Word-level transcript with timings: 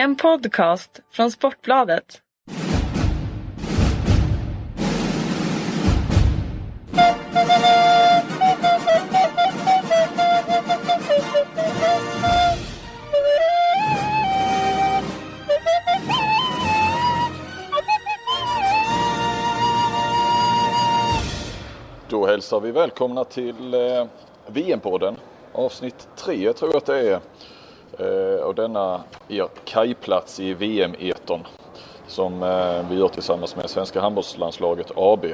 En 0.00 0.16
podcast 0.16 1.00
från 1.10 1.30
Sportbladet. 1.30 2.22
Då 22.08 22.26
hälsar 22.26 22.60
vi 22.60 22.70
välkomna 22.70 23.24
till 23.24 23.74
eh, 23.74 24.06
VM-podden. 24.46 25.16
Avsnitt 25.52 26.08
3 26.16 26.52
tror 26.52 26.70
jag 26.70 26.76
att 26.76 26.86
det 26.86 27.10
är. 27.10 27.20
Eh, 27.98 28.44
och 28.44 28.54
denna 28.54 29.00
er 29.28 29.48
kajplats 29.64 30.40
i 30.40 30.54
VM-eton 30.54 31.46
som 32.06 32.42
eh, 32.42 32.88
vi 32.90 32.98
gör 32.98 33.08
tillsammans 33.08 33.56
med 33.56 33.70
Svenska 33.70 34.00
handbollslandslaget 34.00 34.92
AB. 34.96 35.26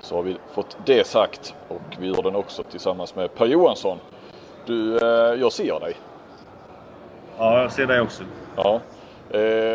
Så 0.00 0.14
har 0.14 0.22
vi 0.22 0.36
fått 0.52 0.76
det 0.86 1.06
sagt 1.06 1.54
och 1.68 1.96
vi 1.98 2.06
gör 2.06 2.22
den 2.22 2.36
också 2.36 2.62
tillsammans 2.62 3.14
med 3.14 3.34
Per 3.34 3.46
Johansson. 3.46 3.98
Du, 4.66 4.96
eh, 4.96 5.40
jag 5.40 5.52
ser 5.52 5.80
dig. 5.80 5.96
Ja, 7.38 7.62
jag 7.62 7.72
ser 7.72 7.86
dig 7.86 8.00
också. 8.00 8.22
Ja, 8.56 8.80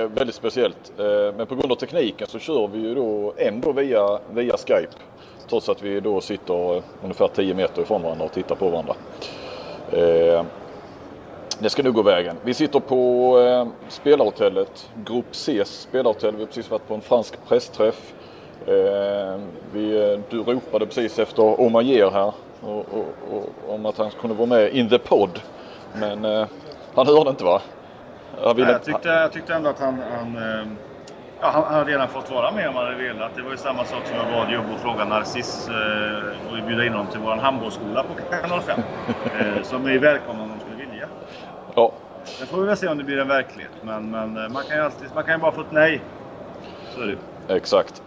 väldigt 0.08 0.36
speciellt. 0.36 0.92
Men 1.38 1.48
på 1.48 1.56
grund 1.56 1.72
av 1.72 1.76
tekniken 1.76 2.28
så 2.28 2.40
kör 2.40 2.68
vi 2.68 2.80
ju 2.80 2.96
då 2.96 3.34
ändå 3.38 3.72
via, 3.72 4.20
via 4.32 4.58
Skype. 4.58 4.94
Trots 5.50 5.70
att 5.70 5.82
vi 5.82 6.00
då 6.00 6.22
sitter 6.22 6.82
ungefär 7.04 7.28
10 7.28 7.54
meter 7.54 7.82
ifrån 7.82 8.02
varandra 8.02 8.26
och 8.26 8.32
tittar 8.32 8.56
på 8.56 8.70
varandra. 8.70 8.96
Eh, 11.58 11.64
det 11.64 11.70
ska 11.70 11.84
nu 11.84 11.92
gå 11.92 12.02
vägen. 12.02 12.38
Vi 12.44 12.54
sitter 12.54 12.80
på 12.80 13.40
eh, 13.40 13.90
spelarhotellet, 13.90 14.90
Grupp 15.06 15.32
C's 15.32 15.64
spelarhotell. 15.64 16.36
Vi 16.36 16.42
har 16.42 16.48
precis 16.48 16.72
varit 16.72 16.88
på 16.88 16.94
en 16.94 17.02
fransk 17.02 17.38
pressträff. 17.48 18.14
Eh, 18.68 19.40
vi, 19.72 20.20
du 20.30 20.44
ropade 20.44 20.86
precis 20.86 21.20
efter 21.20 21.62
Omayer 21.62 22.12
här 22.12 22.34
och, 22.62 22.80
och, 22.80 23.08
och, 23.32 23.74
om 23.76 23.86
att 23.86 23.98
han 23.98 24.12
kunde 24.22 24.36
vara 24.36 24.48
med 24.48 24.74
in 24.74 24.90
the 24.90 25.00
pod. 25.00 25.40
Men 25.94 26.26
eh, 26.26 26.48
han 26.96 27.08
hörde 27.08 27.30
inte 27.30 27.44
va? 27.44 27.62
Jag, 28.42 28.54
ville... 28.54 28.72
jag, 28.72 28.84
tyckte, 28.84 29.10
jag 29.10 29.32
tyckte 29.32 29.54
ändå 29.54 29.70
att 29.70 29.80
han, 29.80 30.02
han, 30.18 30.38
eh, 30.38 30.68
ja, 31.42 31.48
han 31.50 31.64
hade 31.64 31.92
redan 31.92 32.08
fått 32.08 32.32
vara 32.32 32.52
med 32.52 32.70
om 32.70 32.76
han 32.76 32.86
hade 32.86 32.98
velat. 32.98 33.36
Det 33.36 33.42
var 33.42 33.52
ju 33.52 33.58
samma 33.58 33.86
sak 33.86 34.06
som 34.06 34.18
jag 34.18 34.26
bad 34.26 34.54
Jobbo 34.54 34.78
fråga 34.82 35.06
Narciss 35.06 35.70
eh, 35.70 36.52
och 36.52 36.68
bjuda 36.68 36.86
in 36.86 36.92
honom 36.92 37.08
till 37.08 37.20
vår 37.20 37.36
handbollsskola 37.36 38.04
på 38.04 38.36
kanal 38.42 38.62
5. 38.62 38.80
eh, 39.40 39.64
som 39.64 39.86
är 39.86 40.00
välkomna 40.00 40.44
om 40.44 40.50
de 40.50 40.60
skulle 40.60 40.90
vilja. 40.90 41.08
Ja. 41.76 41.92
Sen 42.24 42.48
får 42.48 42.58
vi 42.58 42.68
väl 42.68 42.78
se 42.78 42.88
om 42.88 42.98
det 42.98 43.04
blir 43.04 43.18
en 43.18 43.28
verklighet. 43.28 43.72
Men, 43.82 44.12
men 44.12 44.38
eh, 44.38 44.50
man 44.50 44.64
kan 44.64 44.78
ju 44.78 44.84
alltid, 44.84 45.10
man 45.16 45.24
kan 45.24 45.34
ju 45.34 45.40
bara 45.42 45.52
få 45.52 45.62
ett 45.62 45.72
nej. 45.72 46.02
Så 46.96 47.02
är 47.02 47.08
det 47.48 47.56
Exakt. 47.56 48.04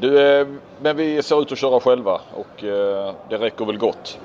Du, 0.00 0.38
eh, 0.40 0.46
men 0.80 0.96
vi 0.96 1.22
ser 1.22 1.42
ut 1.42 1.52
att 1.52 1.58
köra 1.58 1.80
själva 1.80 2.20
och 2.34 2.64
eh, 2.64 3.14
det 3.28 3.36
räcker 3.38 3.64
väl 3.64 3.78
gott. 3.78 4.18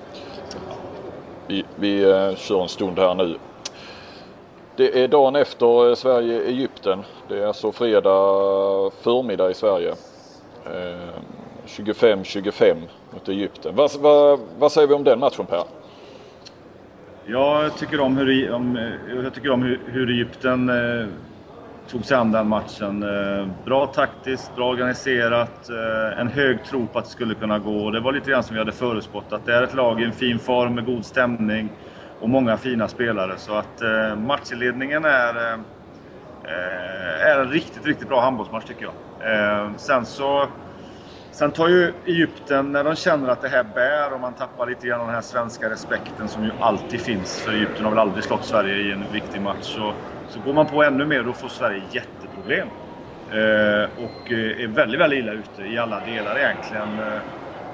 Vi, 1.48 1.66
vi 1.76 2.02
kör 2.38 2.62
en 2.62 2.70
stund 2.70 3.00
här 3.00 3.16
nu. 3.16 3.38
Det 4.76 5.04
är 5.04 5.08
dagen 5.08 5.36
efter 5.36 5.96
Sverige-Egypten. 5.96 7.04
Det 7.28 7.40
är 7.40 7.48
alltså 7.48 7.72
fredag 7.72 8.12
förmiddag 9.02 9.50
i 9.50 9.54
Sverige. 9.54 9.96
25-25 11.68 12.76
mot 13.12 13.30
Egypten. 13.30 13.76
Vad, 13.76 13.92
vad, 14.00 14.40
vad 14.60 14.72
säger 14.72 14.88
vi 14.88 14.94
om 14.94 15.04
den 15.04 15.20
matchen 15.20 15.46
Per? 15.46 15.64
Jag 17.26 17.78
tycker 17.78 18.00
om 18.00 18.18
hur, 18.18 18.52
om, 18.52 18.92
jag 19.24 19.34
tycker 19.34 19.52
om 19.52 19.62
hur, 19.64 19.80
hur 19.86 20.10
Egypten 20.10 20.70
eh, 20.70 21.08
tog 21.88 22.06
sig 22.06 22.18
an 22.18 22.32
den 22.32 22.48
matchen. 22.48 23.04
Eh, 23.04 23.48
bra 23.66 23.88
taktiskt, 23.88 24.56
bra 24.56 24.70
organiserat, 24.70 25.70
eh, 25.70 26.20
en 26.20 26.28
hög 26.28 26.64
tro 26.64 26.88
på 26.88 27.00
att 27.00 27.06
det 27.06 27.12
skulle 27.12 27.34
kunna 27.36 27.60
gå. 27.60 27.92
Det 27.92 28.00
var 28.00 28.12
lite 28.12 28.32
grann 28.32 28.44
som 28.44 28.54
vi 28.54 28.60
hade 28.60 28.72
förutspått. 28.72 29.34
att 29.34 29.46
Det 29.46 29.54
är 29.54 29.64
ett 29.64 29.74
lag 29.74 30.02
i 30.02 30.04
en 30.04 30.12
fin 30.12 30.40
form 30.40 30.76
med 30.76 30.86
god 30.86 31.06
stämning 31.06 31.70
och 32.20 32.30
många 32.30 32.58
fina 32.58 32.88
spelare. 32.88 33.34
Så 33.38 33.54
att 33.54 33.82
eh, 33.82 34.16
matchinledningen 34.16 35.06
är, 35.06 35.36
eh, 35.36 35.60
eh, 36.44 37.28
är 37.28 37.40
en 37.40 37.50
riktigt, 37.50 37.86
riktigt 37.86 38.08
bra 38.10 38.22
handbollsmatch 38.22 38.66
tycker 38.66 38.84
jag. 38.86 39.34
Eh, 39.34 39.70
sen 39.78 40.06
så 40.06 40.48
Sen 41.32 41.52
tar 41.52 41.68
ju 41.68 41.94
Egypten, 42.06 42.72
när 42.72 42.84
de 42.84 42.96
känner 42.96 43.30
att 43.30 43.42
det 43.42 43.48
här 43.48 43.66
bär 43.76 44.14
och 44.14 44.20
man 44.20 44.34
tappar 44.34 44.68
lite 44.68 44.88
grann 44.88 45.00
den 45.00 45.10
här 45.10 45.22
svenska 45.22 45.70
respekten 45.70 46.28
som 46.28 46.44
ju 46.44 46.52
alltid 46.60 47.02
finns, 47.02 47.42
för 47.42 47.54
Egypten 47.54 47.84
har 47.84 47.92
väl 47.92 48.00
aldrig 48.00 48.24
slått 48.24 48.46
Sverige 48.46 48.76
i 48.76 48.92
en 48.92 49.04
viktig 49.14 49.42
match, 49.42 49.62
så, 49.62 49.94
så 50.30 50.40
går 50.40 50.54
man 50.54 50.66
på 50.66 50.84
ännu 50.84 51.06
mer 51.06 51.20
och 51.20 51.26
då 51.26 51.34
får 51.34 51.48
Sverige 51.48 51.84
jätteproblem. 51.92 52.68
Eh, 53.32 54.04
och 54.04 54.32
eh, 54.32 54.64
är 54.64 54.68
väldigt, 54.68 55.00
väldigt 55.00 55.20
illa 55.20 55.32
ute 55.32 55.64
i 55.64 55.78
alla 55.78 56.00
delar 56.00 56.40
egentligen. 56.40 57.00
Eh, 57.00 57.22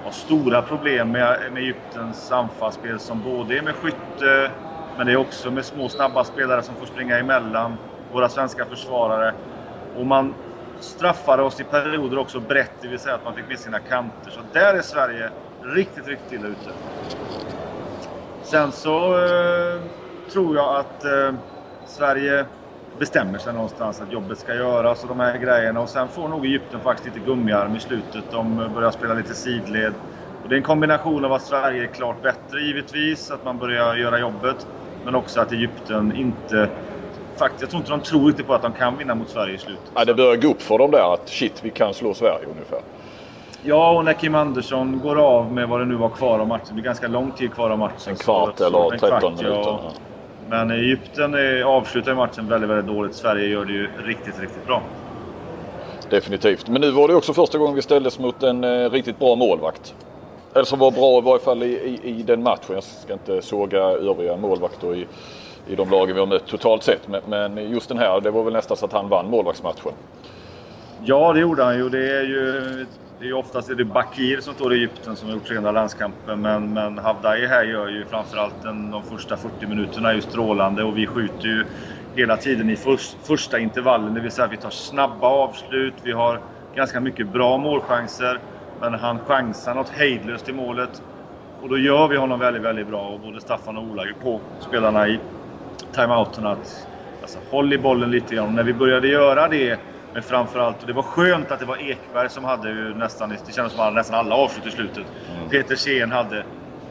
har 0.03 0.11
stora 0.11 0.61
problem 0.61 1.11
med, 1.11 1.37
med 1.53 1.63
Egyptens 1.63 2.31
anfallsspel 2.31 2.99
som 2.99 3.21
både 3.23 3.57
är 3.57 3.61
med 3.61 3.75
skytte, 3.75 4.51
men 4.97 5.07
det 5.07 5.13
är 5.13 5.17
också 5.17 5.51
med 5.51 5.65
små 5.65 5.89
snabba 5.89 6.23
spelare 6.23 6.61
som 6.61 6.75
får 6.75 6.85
springa 6.85 7.17
emellan 7.17 7.77
våra 8.11 8.29
svenska 8.29 8.65
försvarare. 8.65 9.33
Och 9.97 10.05
man 10.05 10.33
straffade 10.79 11.43
oss 11.43 11.59
i 11.59 11.63
perioder 11.63 12.17
också 12.17 12.39
brett, 12.39 12.71
det 12.81 12.87
vill 12.87 12.99
säga 12.99 13.15
att 13.15 13.23
man 13.23 13.35
fick 13.35 13.47
med 13.47 13.59
sina 13.59 13.79
kanter. 13.79 14.31
Så 14.31 14.39
där 14.53 14.73
är 14.73 14.81
Sverige 14.81 15.29
riktigt, 15.61 16.07
riktigt 16.07 16.31
illa 16.31 16.47
ute. 16.47 16.71
Sen 18.43 18.71
så 18.71 19.25
eh, 19.25 19.81
tror 20.31 20.55
jag 20.55 20.75
att 20.75 21.05
eh, 21.05 21.33
Sverige 21.85 22.45
bestämmer 22.99 23.39
sig 23.39 23.53
någonstans 23.53 24.01
att 24.01 24.11
jobbet 24.11 24.37
ska 24.37 24.55
göras 24.55 25.03
och 25.03 25.09
de 25.09 25.19
här 25.19 25.37
grejerna. 25.37 25.79
Och 25.79 25.89
sen 25.89 26.07
får 26.07 26.27
nog 26.29 26.45
Egypten 26.45 26.79
faktiskt 26.79 27.15
lite 27.15 27.27
gummiarm 27.27 27.75
i 27.75 27.79
slutet. 27.79 28.23
De 28.31 28.69
börjar 28.73 28.91
spela 28.91 29.13
lite 29.13 29.33
sidled. 29.33 29.93
Och 30.43 30.49
det 30.49 30.55
är 30.55 30.57
en 30.57 30.63
kombination 30.63 31.25
av 31.25 31.33
att 31.33 31.41
Sverige 31.41 31.83
är 31.83 31.87
klart 31.87 32.23
bättre 32.23 32.61
givetvis, 32.61 33.31
att 33.31 33.45
man 33.45 33.57
börjar 33.57 33.95
göra 33.95 34.19
jobbet. 34.19 34.67
Men 35.05 35.15
också 35.15 35.41
att 35.41 35.51
Egypten 35.51 36.15
inte 36.15 36.69
faktiskt, 37.37 37.61
jag 37.61 37.69
tror 37.69 37.79
inte 37.79 37.91
de 37.91 37.99
tror 38.01 38.27
riktigt 38.27 38.47
på 38.47 38.53
att 38.53 38.61
de 38.61 38.73
kan 38.73 38.97
vinna 38.97 39.15
mot 39.15 39.29
Sverige 39.29 39.55
i 39.55 39.57
slutet. 39.57 39.91
Ja, 39.95 40.05
det 40.05 40.13
börjar 40.13 40.35
gå 40.35 40.47
upp 40.47 40.61
för 40.61 40.77
dem 40.77 40.91
där 40.91 41.13
att 41.13 41.29
shit, 41.29 41.59
vi 41.61 41.69
kan 41.69 41.93
slå 41.93 42.13
Sverige 42.13 42.45
ungefär. 42.45 42.79
Ja, 43.63 43.97
och 43.97 44.05
när 44.05 44.13
Kim 44.13 44.35
Andersson 44.35 44.99
går 45.03 45.19
av 45.19 45.51
med 45.51 45.69
vad 45.69 45.79
det 45.79 45.85
nu 45.85 45.95
var 45.95 46.09
kvar 46.09 46.39
av 46.39 46.47
matchen. 46.47 46.65
Det 46.67 46.73
blir 46.73 46.83
ganska 46.83 47.07
lång 47.07 47.31
tid 47.31 47.53
kvar 47.53 47.69
av 47.69 47.79
matchen. 47.79 47.95
En 48.09 48.15
kvart 48.15 48.61
eller 48.61 48.89
13 48.89 49.09
kvart, 49.09 49.23
minuter. 49.23 49.59
Ja. 49.59 49.91
Men 50.49 50.71
Egypten 50.71 51.33
är, 51.33 51.63
avslutar 51.63 52.15
matchen 52.15 52.47
väldigt, 52.47 52.69
väldigt 52.69 52.95
dåligt. 52.95 53.15
Sverige 53.15 53.47
gör 53.47 53.65
det 53.65 53.73
ju 53.73 53.89
riktigt, 53.97 54.39
riktigt 54.39 54.65
bra. 54.65 54.81
Definitivt. 56.09 56.67
Men 56.67 56.81
nu 56.81 56.91
var 56.91 57.07
det 57.07 57.15
också 57.15 57.33
första 57.33 57.57
gången 57.57 57.75
vi 57.75 57.81
ställdes 57.81 58.19
mot 58.19 58.43
en 58.43 58.63
eh, 58.63 58.89
riktigt 58.89 59.19
bra 59.19 59.35
målvakt. 59.35 59.95
Eller 60.53 60.65
som 60.65 60.79
var 60.79 60.91
bra 60.91 61.17
i 61.17 61.21
varje 61.21 61.43
fall 61.43 61.63
i, 61.63 61.99
i, 62.03 62.09
i 62.09 62.23
den 62.23 62.43
matchen. 62.43 62.75
Jag 62.75 62.83
ska 62.83 63.13
inte 63.13 63.41
såga 63.41 63.79
övriga 63.79 64.37
målvakter 64.37 64.95
i, 64.95 65.07
i 65.69 65.75
de 65.75 65.89
lagen 65.89 66.15
vi 66.15 66.19
har 66.19 66.27
mött 66.27 66.47
totalt 66.47 66.83
sett. 66.83 67.07
Men, 67.07 67.53
men 67.53 67.71
just 67.71 67.89
den 67.89 67.97
här, 67.97 68.21
det 68.21 68.31
var 68.31 68.43
väl 68.43 68.53
nästan 68.53 68.77
så 68.77 68.85
att 68.85 68.93
han 68.93 69.09
vann 69.09 69.29
målvaktsmatchen. 69.29 69.91
Ja, 71.03 71.33
det 71.33 71.39
gjorde 71.39 71.63
han 71.63 71.77
ju. 71.77 71.89
Det 71.89 72.17
är 72.17 72.23
ju 72.23 72.85
det 73.19 73.27
är 73.27 73.33
oftast 73.33 73.69
är 73.69 73.75
det 73.75 73.85
Bakir 73.85 74.41
som 74.41 74.53
står 74.53 74.73
i 74.73 74.77
Egypten 74.77 75.15
som 75.15 75.27
har 75.27 75.35
gjort 75.35 75.47
300 75.47 75.71
landskamper. 75.71 76.35
Men, 76.35 76.73
men 76.73 76.97
Havdai 76.97 77.47
här 77.47 77.63
gör 77.63 77.87
ju 77.87 78.05
framförallt 78.05 78.63
den, 78.63 78.91
de 78.91 79.03
första 79.03 79.37
40 79.37 79.67
minuterna 79.67 80.09
är 80.09 80.13
ju 80.13 80.21
strålande 80.21 80.83
och 80.83 80.97
vi 80.97 81.07
skjuter 81.07 81.47
ju 81.47 81.65
hela 82.15 82.37
tiden 82.37 82.69
i 82.69 82.75
först, 82.75 83.17
första 83.23 83.59
intervallen. 83.59 84.13
Det 84.13 84.21
vill 84.21 84.31
säga 84.31 84.45
att 84.45 84.51
vi 84.51 84.57
tar 84.57 84.69
snabba 84.69 85.27
avslut, 85.27 85.93
vi 86.03 86.11
har 86.11 86.39
ganska 86.75 86.99
mycket 86.99 87.27
bra 87.27 87.57
målchanser. 87.57 88.39
Men 88.81 88.93
han 88.93 89.19
chansar 89.19 89.75
något 89.75 89.89
hejdlöst 89.89 90.49
i 90.49 90.53
målet. 90.53 91.01
Och 91.61 91.69
då 91.69 91.77
gör 91.77 92.07
vi 92.07 92.17
honom 92.17 92.39
väldigt, 92.39 92.63
väldigt 92.63 92.87
bra. 92.87 93.07
Och 93.07 93.19
både 93.19 93.41
Staffan 93.41 93.77
och 93.77 93.83
Ola 93.83 94.03
är 94.03 94.13
på 94.23 94.39
spelarna 94.59 95.07
i 95.07 95.19
timeouten 95.97 96.45
att 96.45 96.87
alltså, 97.21 97.39
håll 97.49 97.73
i 97.73 97.77
bollen 97.77 98.11
lite 98.11 98.35
grann. 98.35 98.47
Och 98.47 98.53
när 98.53 98.63
vi 98.63 98.73
började 98.73 99.07
göra 99.07 99.47
det 99.47 99.79
men 100.13 100.23
framförallt, 100.23 100.81
och 100.81 100.87
det 100.87 100.93
var 100.93 101.03
skönt 101.03 101.51
att 101.51 101.59
det 101.59 101.65
var 101.65 101.77
Ekberg 101.77 102.29
som 102.29 102.43
hade 102.43 102.69
ju 102.69 102.93
nästan, 102.93 103.29
det 103.29 103.53
kändes 103.53 103.73
som 103.73 103.87
att 103.87 103.93
nästan 103.93 104.19
alla 104.19 104.35
avslut 104.35 104.65
i 104.65 104.71
slutet. 104.71 105.05
Mm. 105.37 105.49
Peter 105.49 105.75
Scheen 105.75 106.11
hade, 106.11 106.43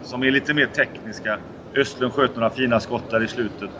som 0.03 0.23
är 0.23 0.31
lite 0.31 0.55
mer 0.55 0.67
tekniska. 0.67 1.38
Östlund 1.75 2.12
sköt 2.12 2.37
några 2.37 2.50
fina 2.50 2.81
skott 2.81 3.11
där 3.11 3.25
i 3.25 3.29
slutet. 3.29 3.70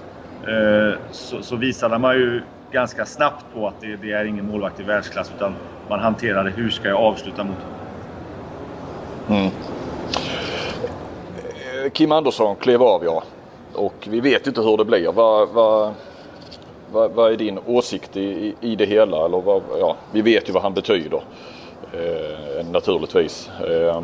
Eh, 0.47 0.99
så, 1.11 1.43
så 1.43 1.57
visade 1.57 1.99
man 1.99 2.15
ju 2.15 2.43
ganska 2.73 3.07
snabbt 3.07 3.45
på 3.55 3.69
att 3.69 3.81
det, 3.81 3.97
det, 3.97 4.13
är 4.13 4.25
ingen 4.25 4.47
målvakt 4.47 4.81
i 4.81 4.83
världsklass 4.83 5.33
utan 5.37 5.55
man 5.89 6.01
hanterade 6.01 6.51
hur 6.51 6.71
ska 6.71 6.89
jag 6.89 7.01
avsluta 7.01 7.45
mot 7.45 7.57
mm. 9.29 9.51
Kim 11.93 12.13
Andersson 12.13 12.57
klev 12.57 12.83
av 12.83 13.05
ja. 13.05 13.23
Och 13.77 14.09
vi 14.11 14.21
vet 14.21 14.47
inte 14.47 14.61
hur 14.61 14.77
det 14.77 14.85
blir. 14.85 15.13
Vad, 15.13 15.49
vad, 15.49 15.95
vad, 16.93 17.11
vad 17.11 17.33
är 17.33 17.37
din 17.37 17.59
åsikt 17.67 18.17
i, 18.17 18.55
i, 18.61 18.77
det 18.77 18.87
hela? 18.87 19.25
Eller 19.25 19.41
vad, 19.41 19.63
ja, 19.81 19.97
vi 20.13 20.23
vet 20.23 20.49
ju 20.49 20.53
vad 20.53 20.63
han 20.63 20.75
betyder 20.75 21.21
eh, 21.93 22.67
naturligtvis. 22.73 23.51
Eh, 23.69 24.03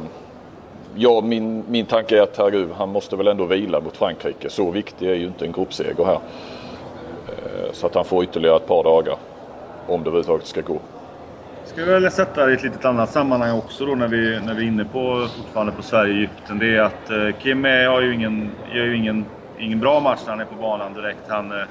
ja, 0.95 1.21
min, 1.21 1.65
min 1.69 1.87
tanke 1.87 2.19
är 2.19 2.23
att 2.23 2.37
herregud, 2.39 2.69
han 2.77 2.89
måste 2.89 3.17
väl 3.17 3.29
ändå 3.29 3.45
vila 3.45 3.81
mot 3.81 3.97
Frankrike. 3.97 4.51
Så 4.51 4.71
viktig 4.71 5.11
är 5.11 5.15
ju 5.15 5.27
inte 5.27 5.45
en 5.45 5.53
gruppseger 5.53 6.05
här. 6.05 6.19
Eh, 7.29 7.73
så 7.73 7.87
att 7.87 7.95
han 7.95 8.05
får 8.05 8.25
ytterligare 8.25 8.57
ett 8.57 8.67
par 8.67 8.85
dagar. 8.85 9.17
Om 9.87 10.03
det 10.03 10.09
överhuvudtaget 10.09 10.47
ska 10.47 10.61
gå. 10.61 10.79
Ska 11.65 11.85
vi 11.85 11.91
väl 11.91 12.11
sätta 12.11 12.47
det 12.47 12.53
i 12.53 12.55
ett 12.55 12.63
litet 12.63 12.85
annat 12.85 13.11
sammanhang 13.11 13.59
också 13.59 13.87
då 13.87 13.95
när 13.95 14.09
vi, 14.09 14.41
när 14.47 14.55
vi 14.55 14.63
är 14.63 14.69
inne 14.69 14.85
på 14.85 15.27
fortfarande 15.37 15.73
på 15.73 15.83
Sverige-Egypten. 15.83 16.59
Det 16.59 16.77
är 16.77 16.81
att 16.81 17.11
eh, 17.11 17.43
Kim 17.43 17.65
är, 17.65 17.87
har 17.87 18.01
ju 18.01 18.15
ingen, 18.15 18.51
gör 18.75 18.85
ju 18.85 18.97
ingen, 18.97 19.25
ingen 19.63 19.81
bra 19.81 20.01
match 20.01 20.21
när 20.25 20.31
han 20.31 20.41
är 20.41 20.45
på 20.45 20.55
banan 20.55 20.95
direkt. 20.95 21.21
Han 21.29 21.53
eh, 21.53 21.67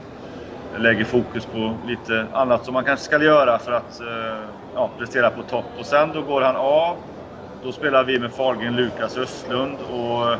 lägger 0.77 1.05
fokus 1.05 1.45
på 1.45 1.75
lite 1.88 2.25
annat 2.33 2.65
som 2.65 2.73
man 2.73 2.83
kanske 2.83 3.05
ska 3.05 3.23
göra 3.23 3.59
för 3.59 3.71
att 3.71 4.01
eh, 4.01 4.39
ja, 4.75 4.89
prestera 4.97 5.29
på 5.29 5.43
topp. 5.43 5.65
Och 5.79 5.85
sen 5.85 6.09
då 6.13 6.21
går 6.21 6.41
han 6.41 6.55
av. 6.55 6.95
Då 7.63 7.71
spelar 7.71 8.03
vi 8.03 8.19
med 8.19 8.31
Fahlgren, 8.31 8.75
Lukas 8.75 9.17
Östlund 9.17 9.77
och 9.91 10.31
eh, 10.31 10.38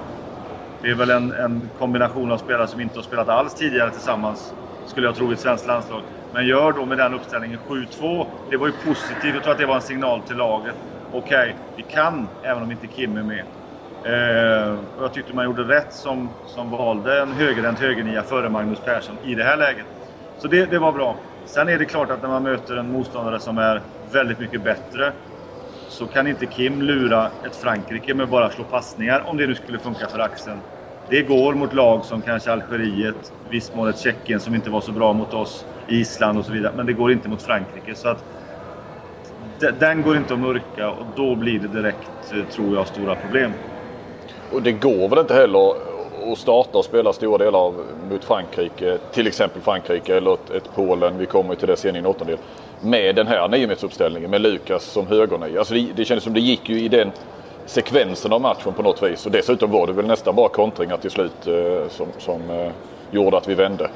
det 0.82 0.90
är 0.90 0.96
väl 0.96 1.10
en, 1.10 1.32
en 1.32 1.70
kombination 1.80 2.32
av 2.32 2.38
spelare 2.38 2.68
som 2.68 2.82
inte 2.82 2.96
har 2.96 3.04
spelat 3.04 3.30
alls 3.30 3.54
tidigare 3.54 3.92
tillsammans, 3.92 4.54
skulle 4.86 5.08
jag 5.08 5.16
tro, 5.16 5.30
i 5.30 5.34
ett 5.34 5.40
svenskt 5.40 5.68
landslag. 5.68 6.02
Men 6.34 6.48
gör 6.48 6.72
då 6.72 6.86
med 6.86 6.98
den 6.98 7.14
uppställningen 7.14 7.60
7-2. 7.68 8.26
Det 8.50 8.58
var 8.58 8.68
ju 8.68 8.74
positivt. 8.74 9.34
Jag 9.34 9.44
tror 9.44 9.52
att 9.52 9.60
det 9.60 9.66
var 9.66 9.76
en 9.76 9.82
signal 9.82 10.22
till 10.22 10.38
laget. 10.38 10.76
Okej, 11.14 11.20
okay, 11.20 11.54
vi 11.76 11.84
kan, 11.84 12.28
även 12.44 12.64
om 12.64 12.72
inte 12.72 12.88
Kim 12.88 13.18
är 13.18 13.24
med. 13.24 13.44
Eh, 14.04 14.76
jag 15.02 15.14
tyckte 15.14 15.36
man 15.36 15.46
gjorde 15.46 15.64
rätt 15.64 15.94
som, 15.94 16.30
som 16.48 16.72
valde 16.72 17.22
en 17.22 17.32
högerhänt 17.32 17.80
högernia 17.80 18.24
före 18.24 18.50
Magnus 18.50 18.80
Persson 18.80 19.16
i 19.26 19.36
det 19.36 19.44
här 19.44 19.58
läget. 19.58 19.86
Så 20.38 20.48
det, 20.48 20.66
det 20.66 20.80
var 20.80 20.92
bra. 20.92 21.16
Sen 21.46 21.70
är 21.70 21.80
det 21.80 21.86
klart 21.86 22.12
att 22.12 22.22
när 22.22 22.30
man 22.30 22.44
möter 22.44 22.78
en 22.78 22.92
motståndare 22.92 23.40
som 23.40 23.58
är 23.58 23.82
väldigt 24.12 24.40
mycket 24.40 24.64
bättre 24.64 25.12
så 25.90 26.06
kan 26.06 26.28
inte 26.28 26.46
Kim 26.46 26.82
lura 26.82 27.26
ett 27.46 27.56
Frankrike 27.56 28.14
med 28.14 28.30
bara 28.30 28.50
slå 28.50 28.64
passningar 28.64 29.24
om 29.26 29.38
det 29.38 29.48
nu 29.48 29.56
skulle 29.56 29.80
funka 29.80 30.08
för 30.08 30.20
axeln. 30.20 30.58
Det 31.10 31.22
går 31.22 31.54
mot 31.54 31.74
lag 31.74 32.06
som 32.06 32.22
kanske 32.22 32.52
Algeriet, 32.52 33.34
viss 33.50 33.76
mån 33.76 33.90
ett 33.90 34.00
Tjeckien 34.00 34.40
som 34.40 34.56
inte 34.56 34.70
var 34.70 34.82
så 34.82 34.92
bra 34.92 35.14
mot 35.14 35.34
oss, 35.34 35.66
Island 35.88 36.38
och 36.38 36.46
så 36.46 36.52
vidare. 36.52 36.74
Men 36.76 36.86
det 36.86 36.94
går 36.94 37.12
inte 37.12 37.30
mot 37.30 37.42
Frankrike. 37.42 37.96
Så 37.96 38.08
att 38.10 38.24
den 39.80 40.02
går 40.02 40.18
inte 40.18 40.34
att 40.34 40.40
mörka 40.40 40.90
och 40.90 41.06
då 41.16 41.36
blir 41.36 41.60
det 41.60 41.68
direkt, 41.68 42.34
eh, 42.34 42.44
tror 42.44 42.76
jag, 42.76 42.88
stora 42.88 43.16
problem. 43.16 43.52
Och 44.52 44.62
det 44.62 44.72
går 44.72 45.10
väl 45.10 45.20
inte 45.20 45.34
heller 45.34 45.74
att 46.32 46.38
starta 46.38 46.78
och 46.78 46.86
spela 46.86 47.14
stora 47.14 47.38
delar 47.38 47.60
av 47.60 47.76
mot 48.12 48.24
Frankrike, 48.24 48.98
till 49.12 49.28
exempel 49.28 49.62
Frankrike 49.62 50.18
eller 50.18 50.34
ett, 50.34 50.50
ett 50.50 50.70
Polen, 50.76 51.18
vi 51.18 51.26
kommer 51.26 51.56
till 51.56 51.68
det 51.68 51.78
sen 51.78 51.96
i 51.96 52.00
en 52.00 52.06
åttondel, 52.06 52.38
med 52.82 53.16
den 53.16 53.28
här 53.28 53.48
niometersuppställningen 53.48 54.32
med 54.32 54.42
Lukas 54.42 54.84
som 54.84 55.08
högernia. 55.08 55.60
Alltså 55.60 55.74
det, 55.74 55.88
det 55.96 56.06
kändes 56.06 56.24
som 56.24 56.34
det 56.34 56.40
gick 56.40 56.70
ju 56.70 56.80
i 56.80 56.88
den 56.88 57.12
sekvensen 57.66 58.34
av 58.34 58.42
matchen 58.42 58.74
på 58.74 58.84
något 58.84 59.04
vis. 59.04 59.26
Och 59.26 59.32
dessutom 59.32 59.72
var 59.72 59.88
det 59.88 59.94
väl 59.94 60.08
nästan 60.08 60.36
bara 60.36 60.50
kontringar 60.50 60.98
till 60.98 61.12
slut 61.12 61.48
eh, 61.48 61.90
som, 61.90 62.08
som 62.18 62.50
eh, 62.50 62.72
gjorde 63.12 63.38
att 63.38 63.48
vi 63.48 63.54
vände. 63.54 63.90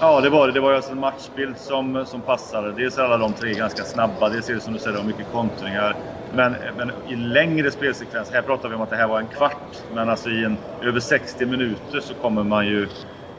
Ja, 0.00 0.20
det 0.20 0.30
var 0.30 0.46
det. 0.46 0.52
Det 0.52 0.60
var 0.60 0.72
alltså 0.72 0.92
en 0.92 1.00
matchbild 1.00 1.56
som, 1.58 2.06
som 2.06 2.20
passade. 2.20 2.72
Dels 2.72 2.98
är 2.98 3.02
alla 3.02 3.18
de 3.18 3.32
tre 3.32 3.52
ganska 3.52 3.84
snabba. 3.84 4.28
Dels 4.28 4.50
är 4.50 4.54
det 4.54 4.60
som 4.60 4.72
du 4.72 4.78
säger, 4.78 5.02
mycket 5.02 5.32
kontringar. 5.32 5.96
Men, 6.34 6.54
men 6.76 6.92
i 7.08 7.16
längre 7.16 7.70
spelsekvens, 7.70 8.30
här 8.30 8.42
pratar 8.42 8.68
vi 8.68 8.74
om 8.74 8.80
att 8.80 8.90
det 8.90 8.96
här 8.96 9.08
var 9.08 9.18
en 9.18 9.26
kvart. 9.26 9.82
Men 9.94 10.08
alltså 10.08 10.30
i 10.30 10.44
en, 10.44 10.56
över 10.82 11.00
60 11.00 11.46
minuter 11.46 12.00
så 12.00 12.14
kommer 12.14 12.42
man 12.42 12.66
ju 12.66 12.88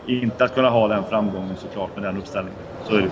inte 0.07 0.43
att 0.43 0.55
kunna 0.55 0.69
ha 0.69 0.87
den 0.87 1.03
framgången 1.03 1.55
såklart 1.57 1.95
med 1.95 2.03
den 2.03 2.17
uppställningen. 2.17 2.59
Så 2.83 2.95
är 2.95 3.01
det. 3.01 3.09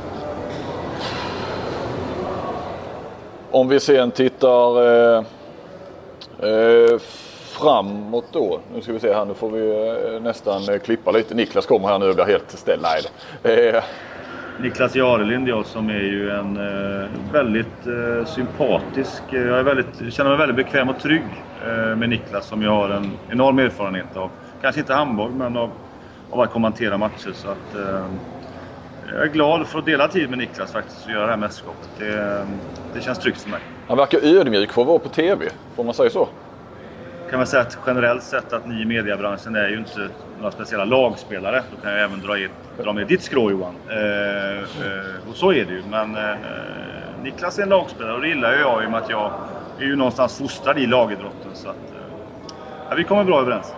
Om 3.52 3.68
vi 3.68 3.80
sen 3.80 4.12
tittar 4.12 4.86
eh, 4.86 5.24
eh, 6.40 7.00
framåt 7.52 8.26
då. 8.32 8.60
Nu 8.74 8.82
ska 8.82 8.94
vi 8.94 9.00
se 9.00 9.14
här, 9.14 9.26
nu 9.26 9.34
får 9.34 9.50
vi 9.50 9.90
eh, 10.16 10.22
nästan 10.22 10.70
eh, 10.70 10.80
klippa 10.80 11.12
lite. 11.12 11.36
Niklas 11.36 11.66
kommer 11.66 11.88
här 11.88 12.00
nu 12.00 12.10
och 12.10 12.16
blir 12.16 12.26
helt 12.26 12.52
ställd. 12.52 12.86
Nej. 13.44 13.70
Eh. 13.74 13.84
Niklas 14.60 14.96
Jarelind 14.96 15.48
jag 15.48 15.66
som 15.66 15.90
är 15.90 15.94
ju 15.94 16.32
en 16.32 16.58
eh, 16.58 17.10
väldigt 17.34 17.88
eh, 17.88 18.26
sympatisk... 18.26 19.24
Jag 19.30 19.60
är 19.60 19.64
väldigt, 19.64 20.14
känner 20.14 20.30
mig 20.30 20.40
väldigt 20.40 20.66
bekväm 20.66 20.90
och 20.90 21.00
trygg 21.00 21.24
eh, 21.66 21.96
med 21.96 22.10
Niklas 22.10 22.48
som 22.48 22.62
jag 22.62 22.72
har 22.72 22.90
en 22.90 23.12
enorm 23.30 23.60
erfarenhet 23.60 24.18
av. 24.18 24.30
Kanske 24.62 24.82
inte 24.82 24.94
handboll 24.94 25.32
men 25.32 25.58
av, 25.58 25.70
av 26.32 26.42
att 26.42 26.52
kommentera 26.52 26.98
matcher. 26.98 27.32
Så 27.34 27.48
att, 27.48 27.76
jag 29.14 29.24
är 29.24 29.28
glad 29.28 29.68
för 29.68 29.80
att 29.80 29.86
dela 29.86 30.08
tid 30.08 30.30
med 30.30 30.40
Niklas 30.40 30.72
faktiskt 30.72 31.06
och 31.06 31.12
göra 31.12 31.26
det 31.26 31.32
här 31.32 31.38
mästerskapet. 31.38 31.90
Det, 31.98 32.46
det 32.94 33.02
känns 33.02 33.20
tryggt 33.20 33.42
för 33.42 33.50
mig. 33.50 33.60
Han 33.88 33.98
verkar 33.98 34.20
ödmjuk 34.40 34.72
för 34.72 34.82
att 34.82 34.88
vara 34.88 35.00
på 35.00 35.10
TV. 35.10 35.46
Får 35.76 35.84
man 35.84 35.94
säga 35.94 36.10
så? 36.10 36.28
Kan 37.32 37.40
man 37.40 37.48
säga 37.48 37.62
att 37.62 37.78
generellt 37.88 38.24
sett 38.24 38.54
att 38.54 38.68
ni 38.68 38.82
i 38.82 38.86
mediebranschen 38.86 39.56
är 39.56 39.70
ju 39.70 39.78
inte 39.78 40.10
några 40.38 40.52
speciella 40.52 40.86
lagspelare. 40.86 41.64
Då 41.76 41.82
kan 41.82 41.92
jag 41.92 42.04
även 42.04 42.22
dra, 42.22 42.34
dra 42.84 42.94
med 42.94 43.08
ditt 43.08 43.22
skrå 43.22 43.52
Johan. 43.52 43.76
Eh, 43.90 44.58
eh, 44.58 45.30
och 45.30 45.36
så 45.36 45.52
är 45.52 45.66
det 45.66 45.74
ju. 45.74 45.84
Men 45.90 46.16
eh, 46.16 46.36
Niklas 47.24 47.60
är 47.60 47.64
en 47.64 47.70
lagspelare 47.70 48.14
och 48.14 48.22
det 48.22 48.28
gillar 48.28 48.54
ju 48.54 48.60
jag 48.60 48.84
i 48.84 48.88
och 48.88 48.92
med 48.92 49.02
att 49.02 49.10
jag 49.10 49.32
är 49.80 49.84
ju 49.84 49.96
någonstans 49.96 50.38
fostrad 50.38 50.80
i 50.80 50.88
lagidrotten. 50.88 51.52
Så 51.54 51.70
att, 51.70 51.76
eh, 51.76 52.16
ja, 52.90 52.96
vi 52.96 53.04
kommer 53.04 53.24
bra 53.24 53.42
överens. 53.42 53.74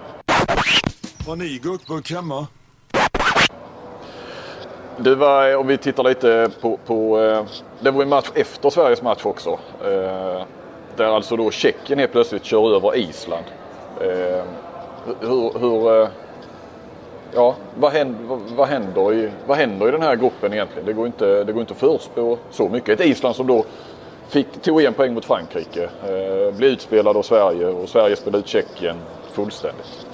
Har 1.27 1.35
ni 1.35 1.59
gurkburk 1.63 2.11
hemma? 2.11 2.47
Du 4.97 5.15
var, 5.15 5.55
om 5.55 5.67
vi 5.67 5.77
tittar 5.77 6.03
lite 6.03 6.49
på, 6.61 6.79
på 6.85 7.21
eh, 7.21 7.45
det 7.79 7.91
var 7.91 8.03
en 8.03 8.09
match 8.09 8.29
efter 8.35 8.69
Sveriges 8.69 9.01
match 9.01 9.25
också. 9.25 9.59
Där 10.95 11.05
alltså 11.05 11.35
då 11.35 11.51
Tjeckien 11.51 11.99
helt 11.99 12.11
plötsligt 12.11 12.45
kör 12.45 12.75
över 12.75 12.95
Island. 12.95 13.45
Eh, 14.01 14.43
hur, 15.19 15.59
hur 15.59 16.01
eh, 16.01 16.09
ja, 17.33 17.55
vad 17.75 17.91
händer, 17.91 18.39
vad, 18.55 18.67
händer 18.67 19.13
i, 19.13 19.29
vad 19.47 19.57
händer 19.57 19.87
i 19.87 19.91
den 19.91 20.01
här 20.01 20.15
gruppen 20.15 20.53
egentligen? 20.53 20.85
Det 20.85 20.93
går 20.93 21.07
inte, 21.07 21.43
det 21.43 21.51
går 21.51 21.61
inte 21.61 21.73
att 21.73 21.79
förutspå 21.79 22.37
så 22.49 22.69
mycket. 22.69 22.99
Ett 22.99 23.07
Island 23.07 23.35
som 23.35 23.47
då 23.47 23.65
fick, 24.29 24.61
tog 24.61 24.83
en 24.83 24.93
poäng 24.93 25.13
mot 25.13 25.25
Frankrike, 25.25 25.83
eh, 25.83 26.55
blev 26.57 26.71
utspelad 26.71 27.17
av 27.17 27.21
Sverige 27.21 27.67
och 27.67 27.89
Sverige 27.89 28.15
spelade 28.15 28.37
ut 28.37 28.47
Tjeckien 28.47 28.95
fullständigt. 29.31 30.07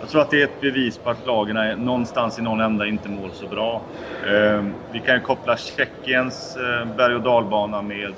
Jag 0.00 0.08
tror 0.10 0.20
att 0.20 0.30
det 0.30 0.40
är 0.40 0.44
ett 0.44 0.60
bevis 0.60 0.98
på 0.98 1.10
att 1.10 1.26
lagen 1.26 1.56
är 1.56 1.76
någonstans 1.76 2.38
i 2.38 2.42
någon 2.42 2.60
ända 2.60 2.86
inte 2.86 3.08
mår 3.08 3.28
så 3.32 3.46
bra. 3.46 3.82
Eh, 4.26 4.64
vi 4.92 5.00
kan 5.00 5.14
ju 5.14 5.20
koppla 5.20 5.56
Tjeckiens 5.56 6.56
eh, 6.56 6.96
berg 6.96 7.14
och 7.14 7.22
dalbana 7.22 7.82
med 7.82 8.12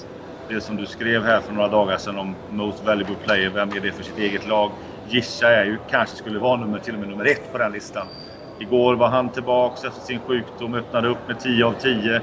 det 0.49 0.61
som 0.61 0.77
du 0.77 0.87
skrev 0.87 1.25
här 1.25 1.41
för 1.41 1.53
några 1.53 1.69
dagar 1.69 1.99
sedan 1.99 2.19
om 2.19 2.35
Most 2.51 2.85
Valuable 2.85 3.17
Player. 3.25 3.51
Vem 3.51 3.71
är 3.71 3.81
det 3.81 3.93
för 3.93 4.05
sitt 4.05 4.19
eget 4.19 4.49
lag? 4.49 4.71
Gissa 5.09 5.49
är 5.49 5.65
ju, 5.65 5.79
kanske 5.91 6.17
skulle 6.17 6.39
vara 6.39 6.57
nummer, 6.57 6.79
till 6.79 6.95
och 6.95 7.01
med 7.01 7.09
nummer 7.09 7.25
ett 7.25 7.53
på 7.53 7.59
den 7.59 7.73
listan. 7.73 8.07
Igår 8.59 8.95
var 8.95 9.09
han 9.09 9.29
tillbaks 9.29 9.85
efter 9.85 10.01
sin 10.01 10.21
sjukdom, 10.21 10.75
öppnade 10.75 11.09
upp 11.09 11.29
med 11.29 11.41
10 11.41 11.65
av 11.65 11.73
10 11.73 12.15
eh, 12.17 12.23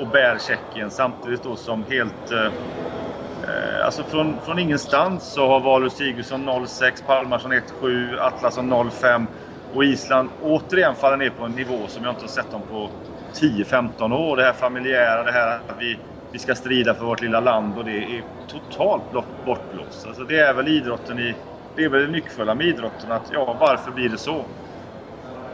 och 0.00 0.06
bär 0.06 0.38
Tjeckien 0.38 0.90
samtidigt 0.90 1.42
då 1.42 1.56
som 1.56 1.84
helt... 1.90 2.32
Eh, 2.32 2.44
eh, 2.44 3.84
alltså 3.84 4.02
från, 4.02 4.36
från 4.44 4.58
ingenstans 4.58 5.32
så 5.32 5.48
har 5.48 5.60
Valur 5.60 5.88
Sigurdsson 5.88 6.66
06, 6.66 7.04
Palmarsson 7.06 7.50
17, 7.50 7.62
7 7.80 8.18
Atlasson 8.18 8.90
05 8.90 9.26
och 9.74 9.84
Island 9.84 10.28
återigen 10.42 10.94
faller 10.94 11.16
ner 11.16 11.30
på 11.30 11.44
en 11.44 11.52
nivå 11.52 11.78
som 11.88 12.04
jag 12.04 12.12
inte 12.12 12.22
har 12.22 12.28
sett 12.28 12.50
dem 12.50 12.62
på 12.70 12.88
10-15 13.34 14.12
år. 14.12 14.36
Det 14.36 14.42
här 14.42 14.52
familjära, 14.52 15.22
det 15.22 15.32
här 15.32 15.56
att 15.56 15.76
vi 15.78 15.98
vi 16.34 16.40
ska 16.40 16.54
strida 16.54 16.94
för 16.94 17.04
vårt 17.04 17.20
lilla 17.20 17.40
land 17.40 17.78
och 17.78 17.84
det 17.84 17.96
är 17.96 18.22
totalt 18.48 19.02
bortblåst. 19.44 20.06
Alltså 20.06 20.24
det 20.24 20.38
är 20.38 20.54
väl 20.54 20.68
idrotten 20.68 21.18
i... 21.18 21.34
Det 21.76 21.84
är 21.84 21.88
väl 21.88 22.00
det 22.00 22.12
nyckfulla 22.12 22.54
med 22.54 22.66
idrotten 22.66 23.12
att 23.12 23.30
ja, 23.32 23.56
varför 23.60 23.90
blir 23.90 24.08
det 24.08 24.18
så? 24.18 24.44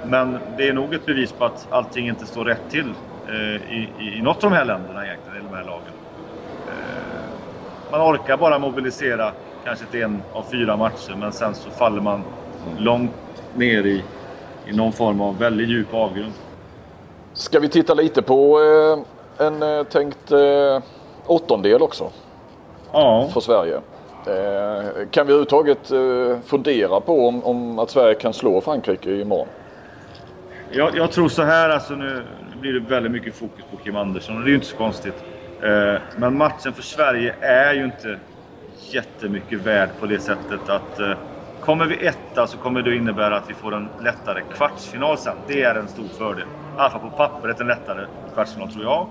Men 0.07 0.39
det 0.57 0.69
är 0.69 0.73
nog 0.73 0.95
ett 0.95 1.07
bevis 1.07 1.33
på 1.33 1.45
att 1.45 1.67
allting 1.71 2.09
inte 2.09 2.27
står 2.27 2.45
rätt 2.45 2.71
till 2.71 2.95
eh, 3.29 3.73
i, 3.73 3.89
i, 4.01 4.23
något 4.23 4.45
av 4.45 4.51
de 4.51 4.57
här 4.57 4.65
länderna 4.65 5.07
egentligen, 5.07 5.37
i 5.37 5.49
de 5.51 5.57
här 5.57 5.65
lagen. 5.65 5.93
Eh, 6.69 7.91
man 7.91 8.15
orkar 8.15 8.37
bara 8.37 8.59
mobilisera 8.59 9.33
kanske 9.65 9.85
till 9.85 10.03
en 10.03 10.23
av 10.33 10.45
fyra 10.51 10.77
matcher 10.77 11.17
men 11.19 11.33
sen 11.33 11.55
så 11.55 11.71
faller 11.71 12.01
man 12.01 12.23
långt 12.79 13.43
ner 13.55 13.87
i, 13.87 14.05
i 14.67 14.77
någon 14.77 14.93
form 14.93 15.21
av 15.21 15.39
väldigt 15.39 15.69
djup 15.69 15.95
avgrund. 15.95 16.33
Ska 17.33 17.61
vi 17.61 17.69
titta 17.69 17.95
lite 17.95 18.23
på 18.23 18.61
eh 18.61 19.20
en 19.41 19.63
eh, 19.63 19.83
tänkt 19.85 20.33
eh, 20.33 20.83
åttondel 21.27 21.83
också. 21.83 22.11
Ja. 22.93 23.29
För 23.33 23.41
Sverige. 23.41 23.81
Eh, 24.27 25.09
kan 25.11 25.27
vi 25.27 25.33
överhuvudtaget 25.33 25.91
eh, 25.91 26.41
fundera 26.47 27.01
på 27.01 27.29
om, 27.29 27.45
om, 27.45 27.79
att 27.79 27.91
Sverige 27.91 28.15
kan 28.15 28.33
slå 28.33 28.61
Frankrike 28.61 29.11
imorgon? 29.11 29.49
Jag, 30.71 30.97
jag 30.97 31.13
tror 31.13 31.29
så 31.29 31.43
här, 31.43 31.71
alltså 31.71 31.95
nu 31.95 32.23
blir 32.61 32.73
det 32.73 32.81
väldigt 32.81 33.13
mycket 33.13 33.35
fokus 33.35 33.65
på 33.71 33.77
Kim 33.77 33.97
Andersson 33.97 34.37
och 34.37 34.43
det 34.43 34.47
är 34.47 34.51
ju 34.51 34.55
inte 34.55 34.67
så 34.67 34.77
konstigt. 34.77 35.25
Eh, 35.63 36.01
men 36.17 36.37
matchen 36.37 36.73
för 36.73 36.83
Sverige 36.83 37.35
är 37.41 37.75
ju 37.75 37.85
inte 37.85 38.19
jättemycket 38.91 39.61
värd 39.61 39.89
på 40.01 40.07
det 40.07 40.21
sättet 40.21 40.69
att 40.69 41.01
eh, 41.01 41.13
Kommer 41.61 41.87
vi 41.87 42.07
etta 42.07 42.47
så 42.47 42.59
kommer 42.59 42.83
det 42.83 42.97
innebära 42.97 43.37
att 43.37 43.51
vi 43.51 43.55
får 43.55 43.75
en 43.75 43.89
lättare 44.01 44.43
kvartsfinal 44.55 45.19
sen. 45.19 45.37
Det 45.47 45.63
är 45.63 45.75
en 45.75 45.89
stor 45.89 46.09
fördel. 46.19 46.47
I 46.77 46.81
alla 46.81 46.91
fall 46.91 47.01
på 47.01 47.11
pappret 47.11 47.61
en 47.61 47.67
lättare 47.67 48.07
kvartsfinal 48.35 48.73
tror 48.73 48.85
jag. 48.85 49.07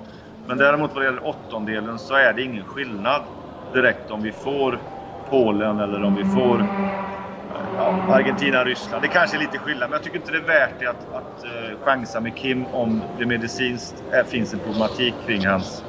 Men 0.50 0.58
däremot 0.58 0.94
vad 0.94 1.01
det 1.01 1.06
gäller 1.06 1.27
åttondelen 1.27 2.00
så 2.00 2.13
är 2.13 2.34
det 2.34 2.41
ingen 2.41 2.63
skillnad 2.63 3.22
direkt 3.74 4.12
om 4.12 4.22
vi 4.22 4.32
får 4.32 4.79
Polen 5.29 5.79
eller 5.79 6.03
om 6.03 6.15
vi 6.15 6.24
får 6.24 6.65
ja, 7.77 8.13
Argentina, 8.13 8.63
Ryssland. 8.63 9.01
Det 9.03 9.08
kanske 9.08 9.38
är 9.38 9.39
lite 9.39 9.58
skillnad, 9.58 9.89
men 9.89 9.98
jag 9.98 10.03
tycker 10.03 10.18
inte 10.18 10.32
det 10.32 10.38
är 10.38 10.41
värt 10.41 10.79
det 10.79 10.88
att, 10.88 11.13
att 11.13 11.46
uh, 11.46 11.79
chansa 11.84 12.20
med 12.20 12.36
Kim 12.36 12.65
om 12.65 13.01
det 13.20 13.25
medicinskt 13.25 14.03
är, 14.12 14.24
finns 14.24 14.53
en 14.53 14.60
problematik 14.60 15.13
kring 15.25 15.48
hans 15.48 15.84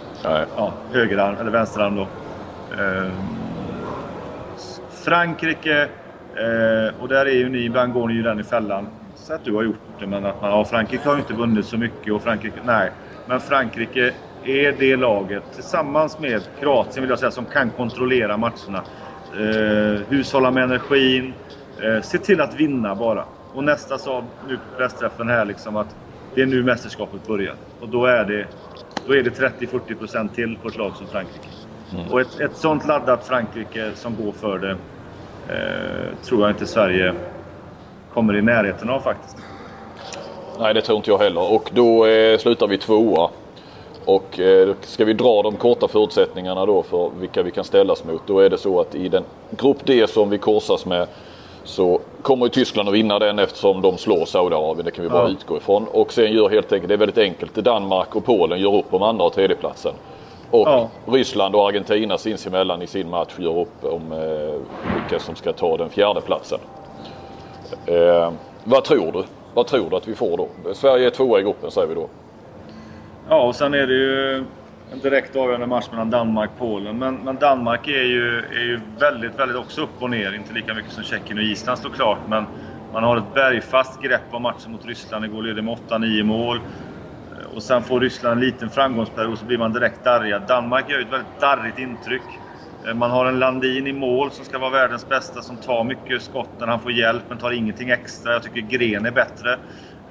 ja, 0.56 0.72
högerarm, 0.92 1.36
eller 1.40 1.50
vänsterarm 1.50 1.96
då. 1.96 2.02
Uh, 2.02 3.10
Frankrike, 4.90 5.82
uh, 5.82 7.00
och 7.00 7.08
där 7.08 7.26
är 7.26 7.34
ju 7.34 7.48
ni, 7.48 7.58
ibland 7.58 7.92
går 7.92 8.08
ni 8.08 8.14
ju 8.14 8.22
den 8.22 8.40
i 8.40 8.44
fällan. 8.44 8.88
Så 9.14 9.34
att 9.34 9.44
du 9.44 9.54
har 9.54 9.62
gjort 9.62 9.80
det, 9.98 10.06
men 10.06 10.26
att 10.26 10.42
man, 10.42 10.50
ja, 10.50 10.64
Frankrike 10.64 11.08
har 11.08 11.14
ju 11.14 11.20
inte 11.20 11.34
vunnit 11.34 11.66
så 11.66 11.76
mycket 11.78 12.12
och 12.12 12.22
Frankrike, 12.22 12.60
nej. 12.64 12.90
Men 13.26 13.40
Frankrike 13.40 14.12
är 14.44 14.72
det 14.78 14.96
laget, 14.96 15.42
tillsammans 15.54 16.18
med 16.18 16.42
Kroatien 16.60 17.02
vill 17.02 17.10
jag 17.10 17.18
säga, 17.18 17.30
som 17.30 17.44
kan 17.44 17.70
kontrollera 17.70 18.36
matcherna. 18.36 18.82
Eh, 19.38 20.00
hushålla 20.08 20.50
med 20.50 20.64
energin, 20.64 21.34
eh, 21.82 22.02
se 22.02 22.18
till 22.18 22.40
att 22.40 22.54
vinna 22.54 22.94
bara. 22.94 23.24
Och 23.54 23.64
nästa 23.64 23.98
sa 23.98 24.24
nu 24.48 24.56
på 24.56 24.76
pressträffen 24.76 25.28
här 25.28 25.44
liksom 25.44 25.76
att 25.76 25.96
det 26.34 26.42
är 26.42 26.46
nu 26.46 26.62
mästerskapet 26.62 27.26
börjar. 27.26 27.54
Och 27.80 27.88
då 27.88 28.06
är 28.06 28.24
det, 28.24 28.46
det 29.22 29.30
30-40% 29.30 30.34
till 30.34 30.58
på 30.62 30.68
ett 30.68 30.76
lag 30.76 30.96
som 30.96 31.06
Frankrike. 31.06 31.48
Mm. 31.94 32.10
Och 32.10 32.20
ett, 32.20 32.40
ett 32.40 32.56
sånt 32.56 32.86
laddat 32.86 33.26
Frankrike 33.26 33.90
som 33.94 34.16
går 34.24 34.32
för 34.32 34.58
det 34.58 34.70
eh, 35.48 36.24
tror 36.24 36.40
jag 36.40 36.50
inte 36.50 36.66
Sverige 36.66 37.14
kommer 38.14 38.36
i 38.36 38.42
närheten 38.42 38.90
av 38.90 39.00
faktiskt. 39.00 39.36
Nej, 40.58 40.74
det 40.74 40.82
tror 40.82 40.96
inte 40.96 41.10
jag 41.10 41.18
heller. 41.18 41.52
Och 41.52 41.70
då 41.74 42.06
eh, 42.06 42.38
slutar 42.38 42.66
vi 42.66 42.78
tvåa. 42.78 43.30
Och 44.10 44.40
eh, 44.40 44.74
ska 44.80 45.04
vi 45.04 45.12
dra 45.12 45.42
de 45.42 45.56
korta 45.56 45.88
förutsättningarna 45.88 46.66
då 46.66 46.82
för 46.82 47.10
vilka 47.20 47.42
vi 47.42 47.50
kan 47.50 47.64
ställas 47.64 48.04
mot. 48.04 48.22
Då 48.26 48.40
är 48.40 48.50
det 48.50 48.58
så 48.58 48.80
att 48.80 48.94
i 48.94 49.08
den 49.08 49.24
grupp 49.50 49.86
D 49.86 50.06
som 50.08 50.30
vi 50.30 50.38
korsas 50.38 50.86
med 50.86 51.06
så 51.64 52.00
kommer 52.22 52.48
Tyskland 52.48 52.88
att 52.88 52.94
vinna 52.94 53.18
den 53.18 53.38
eftersom 53.38 53.82
de 53.82 53.98
slår 53.98 54.24
Saudiarabien. 54.24 54.84
Det 54.84 54.90
kan 54.90 55.04
vi 55.04 55.10
bara 55.10 55.22
ja. 55.22 55.28
utgå 55.28 55.56
ifrån. 55.56 55.86
Och 55.92 56.12
sen 56.12 56.32
gör 56.32 56.48
helt 56.48 56.72
enkelt, 56.72 56.88
det 56.88 56.94
är 56.94 56.98
väldigt 56.98 57.18
enkelt, 57.18 57.54
Danmark 57.54 58.16
och 58.16 58.24
Polen 58.24 58.60
gör 58.60 58.76
upp 58.76 58.94
om 58.94 59.02
andra 59.02 59.24
och 59.24 59.32
tredjeplatsen. 59.32 59.92
Och 60.50 60.68
ja. 60.68 60.88
Ryssland 61.06 61.54
och 61.54 61.68
Argentina 61.68 62.18
sinsemellan 62.18 62.82
i 62.82 62.86
sin 62.86 63.10
match 63.10 63.32
gör 63.38 63.58
upp 63.58 63.84
om 63.84 64.12
eh, 64.12 64.94
vilka 64.94 65.24
som 65.24 65.34
ska 65.36 65.52
ta 65.52 65.76
den 65.76 65.90
fjärde 65.90 66.20
platsen. 66.20 66.58
Eh, 67.86 68.32
vad 68.64 68.84
tror 68.84 69.12
du? 69.12 69.22
Vad 69.54 69.66
tror 69.66 69.90
du 69.90 69.96
att 69.96 70.08
vi 70.08 70.14
får 70.14 70.36
då? 70.36 70.48
Sverige 70.74 71.06
är 71.06 71.10
tvåa 71.10 71.40
i 71.40 71.42
gruppen 71.42 71.70
säger 71.70 71.88
vi 71.88 71.94
då. 71.94 72.08
Ja, 73.32 73.42
och 73.42 73.54
sen 73.54 73.74
är 73.74 73.86
det 73.86 73.94
ju 73.94 74.36
en 74.92 74.98
direkt 75.02 75.36
avgörande 75.36 75.66
match 75.66 75.88
mellan 75.90 76.10
Danmark 76.10 76.50
och 76.50 76.58
Polen. 76.58 76.98
Men, 76.98 77.14
men, 77.14 77.36
Danmark 77.36 77.88
är 77.88 78.02
ju, 78.02 78.38
är 78.38 78.62
ju 78.62 78.80
väldigt, 78.98 79.38
väldigt 79.38 79.56
också 79.56 79.82
upp 79.82 80.02
och 80.02 80.10
ner. 80.10 80.34
Inte 80.34 80.52
lika 80.52 80.74
mycket 80.74 80.92
som 80.92 81.04
Tjeckien 81.04 81.38
och 81.38 81.44
Island 81.44 81.78
såklart. 81.78 82.18
Men 82.28 82.44
man 82.92 83.04
har 83.04 83.16
ett 83.16 83.34
bergfast 83.34 84.02
grepp 84.02 84.22
om 84.30 84.42
matchen 84.42 84.72
mot 84.72 84.86
Ryssland. 84.86 85.24
Igår 85.24 85.42
ledde 85.42 85.62
med 85.62 85.78
8-9 85.88 86.22
mål. 86.22 86.60
Och 87.54 87.62
sen 87.62 87.82
får 87.82 88.00
Ryssland 88.00 88.32
en 88.32 88.46
liten 88.46 88.70
framgångsperiod 88.70 89.38
så 89.38 89.44
blir 89.44 89.58
man 89.58 89.72
direkt 89.72 90.04
darriga. 90.04 90.38
Danmark 90.38 90.90
gör 90.90 90.98
ju 90.98 91.04
ett 91.04 91.12
väldigt 91.12 91.40
darrigt 91.40 91.78
intryck. 91.78 92.22
Eh, 92.88 92.94
man 92.94 93.10
har 93.10 93.26
en 93.26 93.38
Landin 93.38 93.86
i 93.86 93.92
mål 93.92 94.30
som 94.30 94.44
ska 94.44 94.58
vara 94.58 94.70
världens 94.70 95.08
bästa, 95.08 95.42
som 95.42 95.56
tar 95.56 95.84
mycket 95.84 96.22
skott 96.22 96.50
när 96.58 96.66
han 96.66 96.80
får 96.80 96.92
hjälp, 96.92 97.22
men 97.28 97.38
tar 97.38 97.50
ingenting 97.50 97.90
extra. 97.90 98.32
Jag 98.32 98.42
tycker 98.42 98.60
Gren 98.60 99.06
är 99.06 99.10
bättre. 99.10 99.58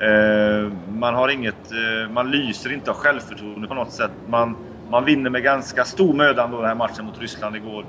Eh, 0.01 0.71
man 0.93 1.13
har 1.13 1.29
inget... 1.29 1.71
Eh, 1.71 2.11
man 2.11 2.31
lyser 2.31 2.73
inte 2.73 2.91
av 2.91 2.97
självförtroende 2.97 3.67
på 3.67 3.73
något 3.73 3.91
sätt. 3.91 4.11
Man, 4.27 4.55
man 4.89 5.05
vinner 5.05 5.29
med 5.29 5.43
ganska 5.43 5.83
stor 5.85 6.13
möda 6.13 6.47
då 6.47 6.57
den 6.57 6.67
här 6.67 6.75
matchen 6.75 7.05
mot 7.05 7.19
Ryssland 7.19 7.55
igår. 7.55 7.85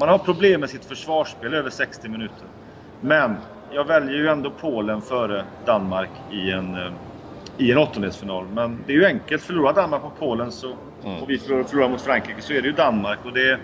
Man 0.00 0.08
har 0.08 0.18
problem 0.18 0.60
med 0.60 0.70
sitt 0.70 0.84
försvarsspel 0.84 1.54
över 1.54 1.70
60 1.70 2.08
minuter. 2.08 2.46
Men 3.00 3.36
jag 3.72 3.84
väljer 3.84 4.16
ju 4.16 4.28
ändå 4.28 4.50
Polen 4.50 5.02
före 5.02 5.44
Danmark 5.64 6.10
i 6.30 6.50
en, 6.50 6.76
i 7.58 7.72
en 7.72 7.78
åttondelsfinal. 7.78 8.46
Men 8.54 8.78
det 8.86 8.92
är 8.92 8.96
ju 8.96 9.06
enkelt. 9.06 9.42
Förlorar 9.42 9.72
Danmark 9.74 10.02
mot 10.02 10.18
Polen 10.18 10.52
så 10.52 10.76
Mm. 11.06 11.22
Och 11.22 11.30
vi 11.30 11.38
förlorar 11.38 11.88
mot 11.88 12.00
Frankrike 12.00 12.42
så 12.42 12.52
är 12.52 12.62
det 12.62 12.68
ju 12.68 12.72
Danmark. 12.72 13.18
Och 13.24 13.32
det, 13.32 13.58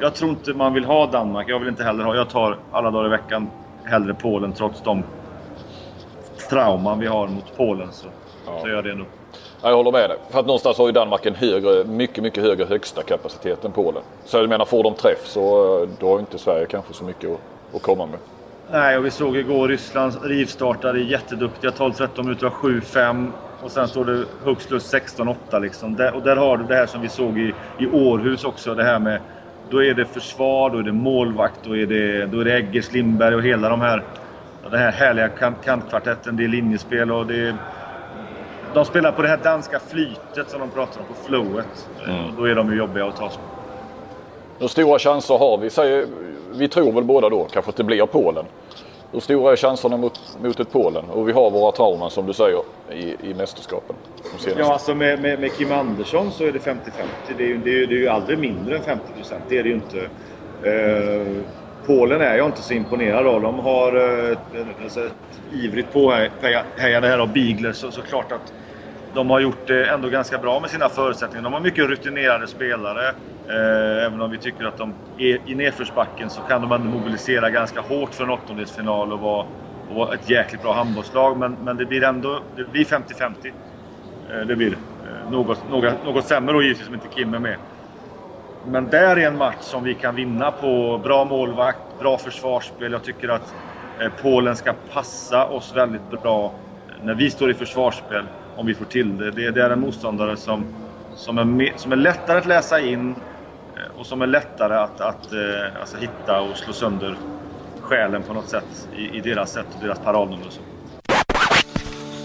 jag 0.00 0.14
tror 0.14 0.30
inte 0.30 0.54
man 0.54 0.74
vill 0.74 0.84
ha 0.84 1.06
Danmark. 1.06 1.48
Jag 1.48 1.58
vill 1.58 1.68
inte 1.68 1.84
heller 1.84 2.04
ha... 2.04 2.14
Jag 2.14 2.30
tar 2.30 2.58
alla 2.72 2.90
dagar 2.90 3.06
i 3.06 3.10
veckan 3.10 3.50
hellre 3.84 4.14
Polen 4.14 4.52
trots 4.52 4.82
de 4.82 5.02
trauman 6.50 6.98
vi 6.98 7.06
har 7.06 7.28
mot 7.28 7.56
Polen. 7.56 7.88
Så, 7.92 8.06
ja. 8.46 8.60
så 8.62 8.68
gör 8.68 8.82
det 8.82 8.94
nog. 8.94 9.06
Jag 9.62 9.76
håller 9.76 9.92
med 9.92 10.10
dig. 10.10 10.18
För 10.30 10.40
att 10.40 10.46
någonstans 10.46 10.78
har 10.78 10.86
ju 10.86 10.92
Danmark 10.92 11.26
en 11.26 11.34
högre, 11.34 11.84
mycket, 11.84 12.22
mycket 12.22 12.44
högre 12.44 12.64
högsta 12.64 13.02
kapacitet 13.02 13.64
än 13.64 13.72
Polen. 13.72 14.02
Så 14.24 14.36
jag 14.36 14.48
menar, 14.48 14.64
får 14.64 14.82
de 14.82 14.94
träff 14.94 15.26
så 15.26 15.86
då 16.00 16.08
har 16.08 16.18
inte 16.18 16.38
Sverige 16.38 16.66
kanske 16.66 16.94
så 16.94 17.04
mycket 17.04 17.30
att, 17.30 17.76
att 17.76 17.82
komma 17.82 18.06
med. 18.06 18.18
Nej, 18.70 18.98
och 18.98 19.06
vi 19.06 19.10
såg 19.10 19.36
igår 19.36 19.68
Ryssland 19.68 20.14
rivstartade 20.22 21.00
jätteduktiga. 21.00 21.70
12-13 21.70 22.22
minuter 22.22 22.46
av 22.46 22.52
7-5. 22.52 23.30
Och 23.62 23.70
sen 23.70 23.88
står 23.88 24.04
det 24.04 24.24
högst 24.44 24.68
plus 24.68 24.94
16-8 24.94 25.60
liksom. 25.60 25.96
Där, 25.96 26.14
och 26.14 26.22
där 26.22 26.36
har 26.36 26.56
du 26.56 26.64
det 26.64 26.74
här 26.74 26.86
som 26.86 27.00
vi 27.00 27.08
såg 27.08 27.38
i, 27.38 27.54
i 27.78 27.86
Århus 27.86 28.44
också. 28.44 28.74
Det 28.74 28.84
här 28.84 28.98
med... 28.98 29.20
Då 29.70 29.84
är 29.84 29.94
det 29.94 30.04
försvar, 30.04 30.70
då 30.70 30.78
är 30.78 30.82
det 30.82 30.92
målvakt, 30.92 31.58
då 31.64 31.76
är 31.76 31.86
det, 31.86 32.26
då 32.26 32.40
är 32.40 32.44
det 32.44 32.54
Eggers, 32.54 32.92
Lindberg 32.92 33.34
och 33.34 33.42
hela 33.42 33.68
de 33.68 33.80
här... 33.80 34.02
Den 34.70 34.80
här 34.80 34.92
härliga 34.92 35.28
kant, 35.28 35.56
kantkvartetten. 35.64 36.36
Det 36.36 36.44
är 36.44 36.48
linjespel 36.48 37.12
och 37.12 37.26
det 37.26 37.48
är... 37.48 37.56
De 38.74 38.84
spelar 38.84 39.12
på 39.12 39.22
det 39.22 39.28
här 39.28 39.36
danska 39.36 39.80
flytet 39.80 40.50
som 40.50 40.60
de 40.60 40.70
pratar 40.70 41.00
om, 41.00 41.06
på 41.06 41.14
flowet. 41.26 41.88
Mm. 42.06 42.36
Då 42.36 42.44
är 42.44 42.54
de 42.54 42.70
ju 42.70 42.78
jobbiga 42.78 43.06
att 43.06 43.16
ta 43.16 43.30
sig 43.30 43.40
Hur 44.58 44.68
stora 44.68 44.98
chanser 44.98 45.38
har 45.38 45.58
vi? 45.58 45.70
Säger, 45.70 46.06
vi 46.52 46.68
tror 46.68 46.92
väl 46.92 47.04
båda 47.04 47.28
då 47.28 47.44
kanske 47.44 47.68
att 47.70 47.76
det 47.76 47.84
blir 47.84 48.06
Polen. 48.06 48.44
Hur 49.12 49.20
stora 49.20 49.52
är 49.52 49.56
chanserna 49.56 49.96
mot, 49.96 50.20
mot 50.42 50.60
ett 50.60 50.72
Polen? 50.72 51.04
Och 51.04 51.28
vi 51.28 51.32
har 51.32 51.50
våra 51.50 51.72
trauman 51.72 52.10
som 52.10 52.26
du 52.26 52.32
säger 52.32 52.58
i, 52.90 53.16
i 53.30 53.34
mästerskapen. 53.34 53.96
Ja, 54.58 54.72
alltså 54.72 54.94
med, 54.94 55.22
med, 55.22 55.40
med, 55.40 55.52
Kim 55.52 55.72
Andersson 55.72 56.32
så 56.32 56.44
är 56.44 56.52
det 56.52 56.58
50-50. 56.58 56.74
Det 57.28 57.34
det, 57.34 57.86
det 57.86 57.94
är 57.94 57.98
ju 57.98 58.08
aldrig 58.08 58.38
mindre 58.38 58.76
än 58.76 58.82
50 58.82 59.04
procent. 59.16 59.42
Det 59.48 59.58
är 59.58 59.62
det 59.62 59.68
ju 59.68 59.74
inte. 59.74 59.98
Eh, 60.62 61.44
Polen 61.86 62.20
är 62.20 62.36
jag 62.36 62.46
inte 62.46 62.62
så 62.62 62.74
imponerad 62.74 63.26
av. 63.26 63.42
De 63.42 63.58
har 63.58 63.96
eh, 63.96 64.36
alltså 64.82 65.06
ett 65.06 65.40
ivrigt 65.52 65.92
påhejande 65.92 67.08
här 67.08 67.18
av 67.18 67.32
Bigler 67.32 67.72
så, 67.72 67.90
så 67.90 68.02
klart 68.02 68.32
att 68.32 68.52
de 69.14 69.30
har 69.30 69.40
gjort 69.40 69.66
det 69.66 69.86
ändå 69.86 70.08
ganska 70.08 70.38
bra 70.38 70.60
med 70.60 70.70
sina 70.70 70.88
förutsättningar. 70.88 71.42
De 71.42 71.52
har 71.52 71.60
mycket 71.60 71.88
rutinerade 71.88 72.46
spelare. 72.46 73.08
Eh, 73.48 74.06
även 74.06 74.20
om 74.20 74.30
vi 74.30 74.38
tycker 74.38 74.64
att 74.64 74.78
de 74.78 74.94
är 75.18 75.38
i 75.46 75.54
nedförsbacken 75.54 76.30
så 76.30 76.40
kan 76.40 76.60
de 76.60 76.72
ändå 76.72 76.98
mobilisera 76.98 77.50
ganska 77.50 77.80
hårt 77.80 78.14
för 78.14 78.24
en 78.24 78.30
åttondelsfinal 78.30 79.12
och 79.12 79.20
vara, 79.20 79.46
och 79.90 79.96
vara 79.96 80.14
ett 80.14 80.30
jäkligt 80.30 80.62
bra 80.62 80.72
handbollslag. 80.72 81.36
Men, 81.38 81.56
men 81.64 81.76
det 81.76 81.84
blir 81.84 82.04
ändå 82.04 82.40
50-50. 82.74 83.52
Eh, 84.30 84.46
det 84.46 84.56
blir 84.56 84.70
det. 84.70 84.76
Eh, 84.76 85.30
något, 85.30 85.70
något, 85.70 86.04
något 86.04 86.24
sämre 86.24 86.52
då 86.52 86.62
givetvis 86.62 86.86
som 86.86 86.94
inte 86.94 87.08
Kim 87.08 87.34
är 87.34 87.38
med. 87.38 87.56
Men 88.66 88.90
där 88.90 89.16
är 89.16 89.26
en 89.26 89.36
match 89.36 89.60
som 89.60 89.84
vi 89.84 89.94
kan 89.94 90.14
vinna 90.14 90.50
på 90.50 91.00
bra 91.04 91.24
målvakt, 91.24 91.78
bra 91.98 92.18
försvarsspel. 92.18 92.92
Jag 92.92 93.02
tycker 93.02 93.28
att 93.28 93.54
eh, 94.00 94.12
Polen 94.22 94.56
ska 94.56 94.74
passa 94.92 95.46
oss 95.46 95.72
väldigt 95.76 96.22
bra 96.22 96.52
när 97.02 97.14
vi 97.14 97.30
står 97.30 97.50
i 97.50 97.54
försvarsspel 97.54 98.24
om 98.56 98.66
vi 98.66 98.74
får 98.74 98.84
till 98.84 99.18
det. 99.18 99.30
Det, 99.30 99.50
det 99.50 99.62
är 99.62 99.70
en 99.70 99.80
motståndare 99.80 100.36
som, 100.36 100.64
som, 101.14 101.38
är 101.38 101.44
med, 101.44 101.72
som 101.76 101.92
är 101.92 101.96
lättare 101.96 102.38
att 102.38 102.46
läsa 102.46 102.80
in 102.80 103.14
eh, 103.76 104.00
och 104.00 104.06
som 104.06 104.22
är 104.22 104.26
lättare 104.26 104.74
att, 104.74 105.00
att 105.00 105.32
eh, 105.32 105.80
alltså 105.80 105.96
hitta 105.96 106.40
och 106.40 106.56
slå 106.56 106.72
sönder 106.72 107.16
själen 107.80 108.22
på 108.22 108.32
något 108.32 108.48
sätt 108.48 108.88
i, 108.96 109.18
i 109.18 109.20
deras 109.20 109.52
sätt 109.52 109.66
och 109.74 109.84
deras 109.84 109.98
paradnummer. 109.98 110.46
och 110.46 110.52
så. 110.52 110.60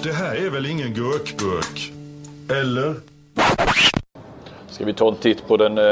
Det 0.03 0.13
här 0.13 0.35
är 0.35 0.49
väl 0.49 0.65
ingen 0.65 0.93
gurkburk? 0.93 1.91
Eller? 2.61 2.95
Ska 4.77 4.85
vi 4.85 4.93
ta 4.93 5.07
en 5.07 5.15
titt 5.15 5.47
på 5.47 5.57
den 5.57 5.77
eh, 5.77 5.83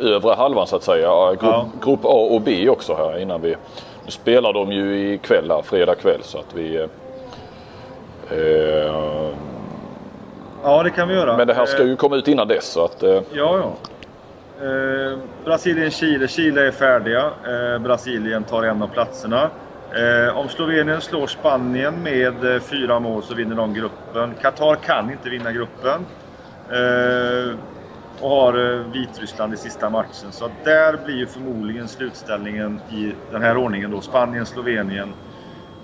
övre 0.00 0.34
halvan 0.34 0.66
så 0.66 0.76
att 0.76 0.82
säga. 0.82 1.28
Grupp, 1.30 1.42
ja. 1.42 1.68
grupp 1.84 2.04
A 2.04 2.28
och 2.30 2.40
B 2.40 2.68
också 2.68 2.94
här 2.94 3.18
innan 3.18 3.42
vi... 3.42 3.56
Nu 4.04 4.10
spelar 4.10 4.52
de 4.52 4.72
ju 4.72 5.12
ikväll 5.14 5.50
här, 5.50 5.62
fredag 5.62 5.94
kväll 5.94 6.20
så 6.22 6.38
att 6.38 6.54
vi... 6.54 6.76
Eh, 6.76 6.86
Eh, 8.30 9.30
ja, 10.62 10.82
det 10.82 10.90
kan 10.90 11.08
vi 11.08 11.14
göra. 11.14 11.36
Men 11.36 11.46
det 11.46 11.54
här 11.54 11.66
ska 11.66 11.84
ju 11.84 11.96
komma 11.96 12.16
ut 12.16 12.28
innan 12.28 12.48
dess. 12.48 12.64
Så 12.64 12.84
att, 12.84 13.02
eh. 13.02 13.10
Ja, 13.10 13.22
ja. 13.32 13.72
Eh, 14.66 15.18
Brasilien-Chile. 15.44 16.28
Chile 16.28 16.66
är 16.66 16.70
färdiga. 16.70 17.30
Eh, 17.46 17.78
Brasilien 17.78 18.44
tar 18.44 18.62
en 18.62 18.82
av 18.82 18.86
platserna. 18.86 19.50
Eh, 19.92 20.38
om 20.38 20.48
Slovenien 20.48 21.00
slår 21.00 21.26
Spanien 21.26 22.02
med 22.02 22.54
eh, 22.54 22.60
fyra 22.60 23.00
mål 23.00 23.22
så 23.22 23.34
vinner 23.34 23.56
de 23.56 23.74
gruppen. 23.74 24.34
Qatar 24.42 24.74
kan 24.74 25.10
inte 25.10 25.30
vinna 25.30 25.52
gruppen. 25.52 26.06
Eh, 26.72 27.54
och 28.20 28.30
har 28.30 28.84
Vitryssland 28.92 29.54
i 29.54 29.56
sista 29.56 29.90
matchen. 29.90 30.32
Så 30.32 30.50
där 30.64 30.98
blir 31.04 31.16
ju 31.16 31.26
förmodligen 31.26 31.88
slutställningen 31.88 32.80
i 32.92 33.12
den 33.32 33.42
här 33.42 33.56
ordningen 33.56 33.90
då. 33.90 34.00
Spanien, 34.00 34.46
Slovenien, 34.46 35.12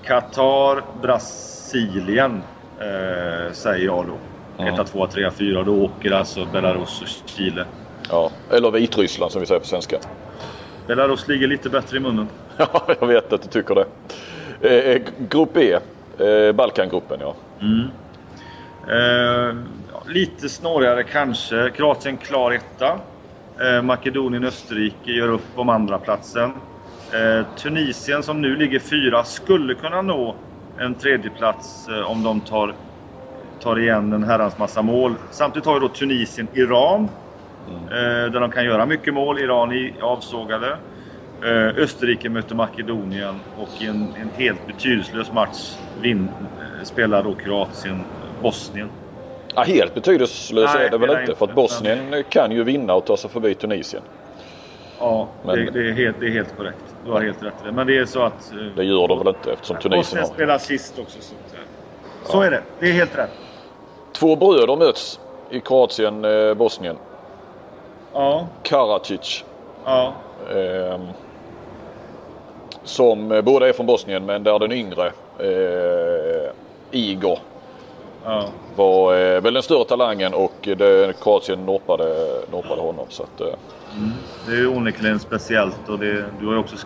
Qatar, 0.04 0.82
Brasilien 1.02 2.42
eh, 2.78 3.52
säger 3.52 3.84
jag 3.86 4.06
då. 4.06 4.64
1, 4.64 4.86
2, 4.86 5.06
3, 5.06 5.30
4. 5.30 5.62
Då 5.62 5.84
åker 5.84 6.10
alltså 6.10 6.46
Belarus 6.52 7.02
och 7.02 7.28
Chile. 7.28 7.64
Ja, 8.10 8.30
eller 8.50 8.70
Vitryssland 8.70 9.32
som 9.32 9.40
vi 9.40 9.46
säger 9.46 9.60
på 9.60 9.66
svenska. 9.66 9.96
Belarus 10.86 11.28
ligger 11.28 11.46
lite 11.46 11.68
bättre 11.70 11.96
i 11.96 12.00
munnen. 12.00 12.28
Ja, 12.56 12.86
jag 13.00 13.06
vet 13.06 13.32
att 13.32 13.42
du 13.42 13.48
tycker 13.48 13.74
det. 13.74 13.86
Eh, 14.94 15.02
grupp 15.28 15.56
E, 15.56 15.78
eh, 16.18 16.52
Balkangruppen 16.52 17.20
ja. 17.20 17.34
Mm. 17.60 17.86
Lite 20.06 20.48
snårigare 20.48 21.02
kanske. 21.02 21.70
Kroatien 21.70 22.16
klar 22.16 22.52
etta. 22.52 22.98
Eh, 23.60 23.82
Makedonien 23.82 24.44
Österrike 24.44 25.10
gör 25.10 25.28
upp 25.28 25.48
om 25.54 25.68
andra 25.68 25.98
platsen. 25.98 26.50
Eh, 27.12 27.46
Tunisien 27.56 28.22
som 28.22 28.40
nu 28.42 28.56
ligger 28.56 28.78
fyra 28.78 29.24
skulle 29.24 29.74
kunna 29.74 30.02
nå 30.02 30.34
en 30.78 30.94
tredjeplats 30.94 31.88
eh, 31.88 32.10
om 32.10 32.22
de 32.22 32.40
tar, 32.40 32.74
tar 33.60 33.78
igen 33.78 34.12
en 34.12 34.24
herrans 34.24 34.58
massa 34.58 34.82
mål. 34.82 35.14
Samtidigt 35.30 35.66
har 35.66 35.74
ju 35.74 35.80
då 35.80 35.88
Tunisien 35.88 36.48
Iran. 36.54 37.08
Eh, 37.70 38.32
där 38.32 38.40
de 38.40 38.50
kan 38.50 38.64
göra 38.64 38.86
mycket 38.86 39.14
mål. 39.14 39.38
Iran 39.38 39.72
är 39.72 40.02
avsågade. 40.02 40.76
Eh, 41.42 41.82
Österrike 41.82 42.28
möter 42.28 42.54
Makedonien 42.54 43.34
och 43.58 43.82
i 43.82 43.86
en, 43.86 44.02
en 44.02 44.30
helt 44.36 44.66
betydelselös 44.66 45.32
match 45.32 45.76
vin, 46.00 46.28
eh, 46.58 46.84
spelar 46.84 47.22
då 47.22 47.34
Kroatien 47.34 48.00
Bosnien 48.42 48.88
ja 49.54 49.62
helt 49.62 49.94
betydelselös 49.94 50.70
Nej, 50.74 50.86
är 50.86 50.90
det 50.90 50.98
väl 50.98 51.08
det 51.14 51.20
inte. 51.20 51.34
För 51.34 51.46
att 51.46 51.54
Bosnien 51.54 52.24
kan 52.28 52.50
ju 52.52 52.64
vinna 52.64 52.94
och 52.94 53.04
ta 53.04 53.16
sig 53.16 53.30
förbi 53.30 53.54
Tunisien. 53.54 54.02
Ja, 54.98 55.28
Men- 55.42 55.56
det, 55.56 55.70
det, 55.70 55.88
är 55.88 55.92
helt, 55.92 56.16
det 56.20 56.26
är 56.26 56.30
helt 56.30 56.56
korrekt. 56.56 56.84
Du 57.06 57.10
har 57.12 57.20
helt 57.20 57.42
rätt 57.42 57.54
i 57.62 57.66
det. 57.66 57.72
Men 57.72 57.86
det 57.86 57.98
är 57.98 58.04
så 58.04 58.22
att... 58.22 58.52
eh, 58.52 58.58
Det 58.76 58.84
gör 58.84 59.08
de 59.08 59.18
väl 59.18 59.28
inte 59.28 59.52
eftersom 59.52 59.76
Tunisien 59.76 60.00
Bosnien 60.00 60.24
har. 60.24 60.34
spelar 60.34 60.58
sist 60.58 60.98
också. 60.98 61.18
Så, 61.20 61.34
eh, 61.34 61.60
så 62.24 62.40
är 62.40 62.50
det. 62.50 62.62
Det 62.80 62.88
är 62.88 62.92
helt 62.92 63.18
rätt. 63.18 63.30
Två 64.12 64.36
bröder 64.36 64.76
möts 64.76 65.20
i 65.50 65.60
Kroatien, 65.60 66.24
eh, 66.24 66.54
Bosnien. 66.54 66.96
Ja, 68.12 68.46
Karadzic. 68.62 69.44
ja, 69.84 70.12
ehm, 70.56 71.00
som 72.84 73.32
eh, 73.32 73.40
båda 73.42 73.68
är 73.68 73.72
från 73.72 73.86
Bosnien 73.86 74.26
men 74.26 74.42
där 74.44 74.58
den 74.58 74.72
yngre 74.72 75.06
eh, 75.38 76.50
Igor 76.90 77.38
ja. 78.24 78.48
var 78.76 79.14
eh, 79.14 79.40
väl 79.40 79.54
den 79.54 79.62
större 79.62 79.84
talangen 79.84 80.34
och 80.34 80.54
det, 80.62 81.20
Kroatien 81.22 81.66
norpade, 81.66 82.04
norpade 82.52 82.82
honom. 82.82 83.06
Så 83.08 83.22
att, 83.22 83.40
eh, 83.40 83.46
mm. 83.46 84.12
Det 84.46 84.52
är 84.52 84.56
ju 84.56 84.68
onekligen 84.68 85.18
speciellt 85.18 85.88
och 85.88 85.98
det, 85.98 86.24
du 86.40 86.46
har 86.46 86.52
ju 86.52 86.58
också, 86.58 86.76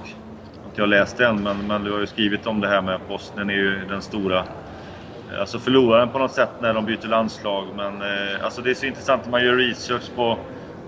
inte 0.66 0.80
jag 0.80 0.88
läst 0.88 1.20
än, 1.20 1.42
men, 1.42 1.66
men 1.66 1.84
du 1.84 1.92
har 1.92 2.00
ju 2.00 2.06
skrivit 2.06 2.46
om 2.46 2.60
det 2.60 2.68
här 2.68 2.82
med 2.82 2.94
att 2.94 3.08
Bosnien 3.08 3.50
är 3.50 3.54
ju 3.54 3.84
den 3.88 4.02
stora 4.02 4.38
eh, 4.38 5.40
Alltså 5.40 5.58
förloraren 5.58 6.08
på 6.08 6.18
något 6.18 6.32
sätt 6.32 6.50
när 6.60 6.74
de 6.74 6.84
byter 6.84 7.08
landslag. 7.08 7.66
Men 7.76 8.02
eh, 8.02 8.44
alltså 8.44 8.62
det 8.62 8.70
är 8.70 8.74
så 8.74 8.86
intressant 8.86 9.24
när 9.24 9.30
man 9.30 9.44
gör 9.44 9.56
research 9.56 10.10
på... 10.16 10.38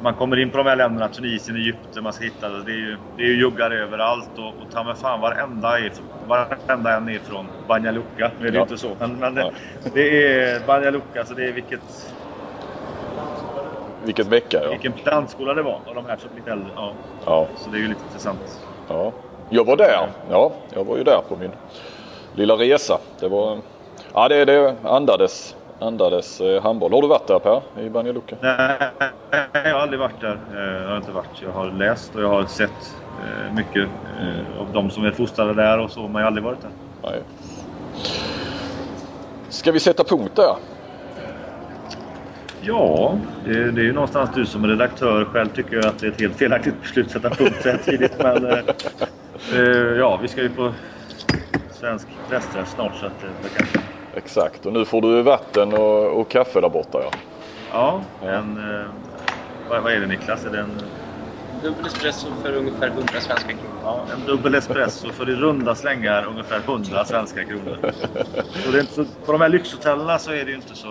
Man 0.02 0.14
kommer 0.14 0.37
in 0.38 0.50
på 0.50 0.59
de 0.59 0.66
här 0.66 0.76
länderna, 0.76 1.09
Tunisien, 1.09 1.57
Egypten, 1.57 2.02
man 2.02 2.12
ska 2.12 2.25
hitta 2.25 2.49
det. 2.49 2.62
Det 2.64 2.73
är 2.73 2.76
ju, 2.76 2.97
det 3.16 3.23
är 3.23 3.26
ju 3.26 3.37
juggar 3.38 3.71
överallt 3.71 4.30
och, 4.38 4.47
och 4.47 4.73
ta 4.73 4.85
mig 4.85 4.95
fan 4.97 5.21
varenda, 5.21 5.78
är, 5.78 5.92
varenda 6.28 6.97
en 6.97 7.09
är 7.09 7.19
från 7.19 7.47
Banja 7.69 7.90
Luka. 7.90 8.30
Nu 8.40 8.47
är 8.47 8.50
det 8.50 8.57
Ja. 8.57 8.62
inte 8.62 8.78
så. 8.78 8.88
Men, 8.99 9.16
men 9.16 9.35
det, 9.35 9.52
det 9.95 10.33
är 10.35 10.61
Banja 10.66 10.90
Luka, 10.90 11.25
så 11.25 11.35
det 11.35 11.45
är 11.49 11.52
vilket, 11.52 12.14
vilket 14.04 14.26
vecka 14.26 14.61
ja. 14.64 14.71
vilken 14.71 14.92
plantskola 14.92 15.54
det 15.54 15.62
var 15.62 15.78
av 15.87 15.95
de 15.95 16.04
här 16.07 16.16
som 16.16 16.30
lite 16.37 16.50
äldre. 16.52 16.69
Ja. 16.76 16.92
ja. 17.26 17.47
Så 17.57 17.71
det 17.71 17.76
är 17.76 17.80
ju 17.80 17.88
lite 17.88 18.00
intressant. 18.07 18.61
Ja, 18.88 19.12
jag 19.50 19.66
var 19.66 19.76
där. 19.76 20.09
Ja, 20.30 20.52
jag 20.75 20.85
var 20.85 20.97
ju 20.97 21.04
där 21.04 21.21
på 21.28 21.37
min 21.37 21.50
lilla 22.35 22.54
resa. 22.54 22.99
Det 23.21 23.28
var... 23.28 23.59
Ja, 24.14 24.28
det, 24.28 24.45
det 24.45 24.75
andades, 24.85 25.57
andades 25.80 26.40
eh, 26.40 26.62
handboll. 26.62 26.92
Har 26.92 27.02
du 27.02 27.08
varit 27.08 27.26
där 27.26 27.38
Per? 27.38 27.62
I 27.80 27.90
Banja 27.90 28.12
Luka? 28.12 28.37
Nej, 28.40 28.78
jag 29.52 29.72
har 29.75 29.80
aldrig 29.80 30.00
varit 30.00 30.20
där. 30.20 30.38
Eh, 30.54 30.82
Jag 30.82 30.88
har 30.88 30.96
inte 30.96 31.12
varit. 31.12 31.42
Jag 31.42 31.50
har 31.52 31.70
läst 31.70 32.14
och 32.14 32.22
jag 32.22 32.28
har 32.28 32.44
sett 32.44 32.96
eh, 33.25 33.54
mycket 33.54 33.88
av 34.60 34.72
de 34.72 34.90
som 34.90 35.04
är 35.04 35.10
fostrade 35.10 35.54
där 35.54 35.78
och 35.78 35.90
så, 35.90 36.00
men 36.00 36.12
jag 36.12 36.20
har 36.20 36.26
aldrig 36.26 36.44
varit 36.44 36.60
där. 36.60 36.70
Nej. 37.02 37.22
Ska 39.49 39.72
vi 39.72 39.80
sätta 39.80 40.04
punkt 40.04 40.32
där? 40.37 40.54
Ja, 42.62 43.18
det, 43.44 43.50
är 43.50 43.78
ju 43.78 43.92
någonstans 43.92 44.30
du 44.34 44.47
som 44.47 44.66
redaktör 44.66 45.25
själv 45.25 45.49
tycker 45.49 45.76
jag 45.76 45.86
att 45.86 45.99
det 45.99 46.06
är 46.06 46.10
ett 46.10 46.21
helt 46.21 46.36
felaktigt 46.36 46.75
beslut 46.82 47.06
att 47.06 47.12
sätta 47.12 47.30
punkt 47.30 47.56
så 47.62 47.69
här 47.69 47.78
tidigt. 47.84 48.12
Men 48.19 48.64
ja, 49.99 50.19
vi 50.23 50.28
ska 50.28 50.43
ju 50.43 50.49
på 50.49 50.73
svensk 51.71 52.06
pressträff 52.28 52.69
snart 52.69 52.93
så 53.00 53.06
att 53.06 53.21
det 53.43 53.49
kanske... 53.56 53.78
Exakt. 54.14 54.66
Och 54.66 54.73
nu 54.73 54.84
får 54.84 55.02
du 55.02 55.23
vatten 55.23 55.73
och, 55.73 56.20
och 56.20 56.28
kaffe 56.28 56.60
där 56.60 56.68
borta 56.68 57.00
ja. 57.02 57.10
Ja, 57.73 58.00
en... 58.28 58.75
Eh, 58.75 58.86
vad, 59.68 59.82
vad 59.82 59.92
är 59.92 60.00
det 60.00 60.06
Niklas? 60.06 60.44
Är 60.44 60.50
det 60.50 60.58
en, 60.58 60.82
Dubbel 61.62 61.86
espresso 61.86 62.26
för 62.42 62.52
ungefär 62.52 62.86
100 62.86 63.20
svenska 63.20 63.49
kronor. 63.52 63.80
ja, 63.84 64.04
en 64.14 64.26
dubbel 64.26 64.54
espresso 64.54 65.08
för 65.08 65.30
i 65.30 65.34
runda 65.34 65.75
slängar 65.75 66.26
ungefär 66.28 66.58
100 66.58 67.04
svenska 67.04 67.44
kronor. 67.44 67.78
Så 68.64 68.70
det 68.70 68.78
är 68.78 68.80
inte 68.80 68.92
så, 68.92 69.04
på 69.26 69.32
de 69.32 69.40
här 69.40 69.49
lyxhotellerna 69.49 70.18
så 70.18 70.30
är 70.30 70.44
det 70.44 70.50
ju 70.50 70.56
inte 70.56 70.75
så... 70.75 70.88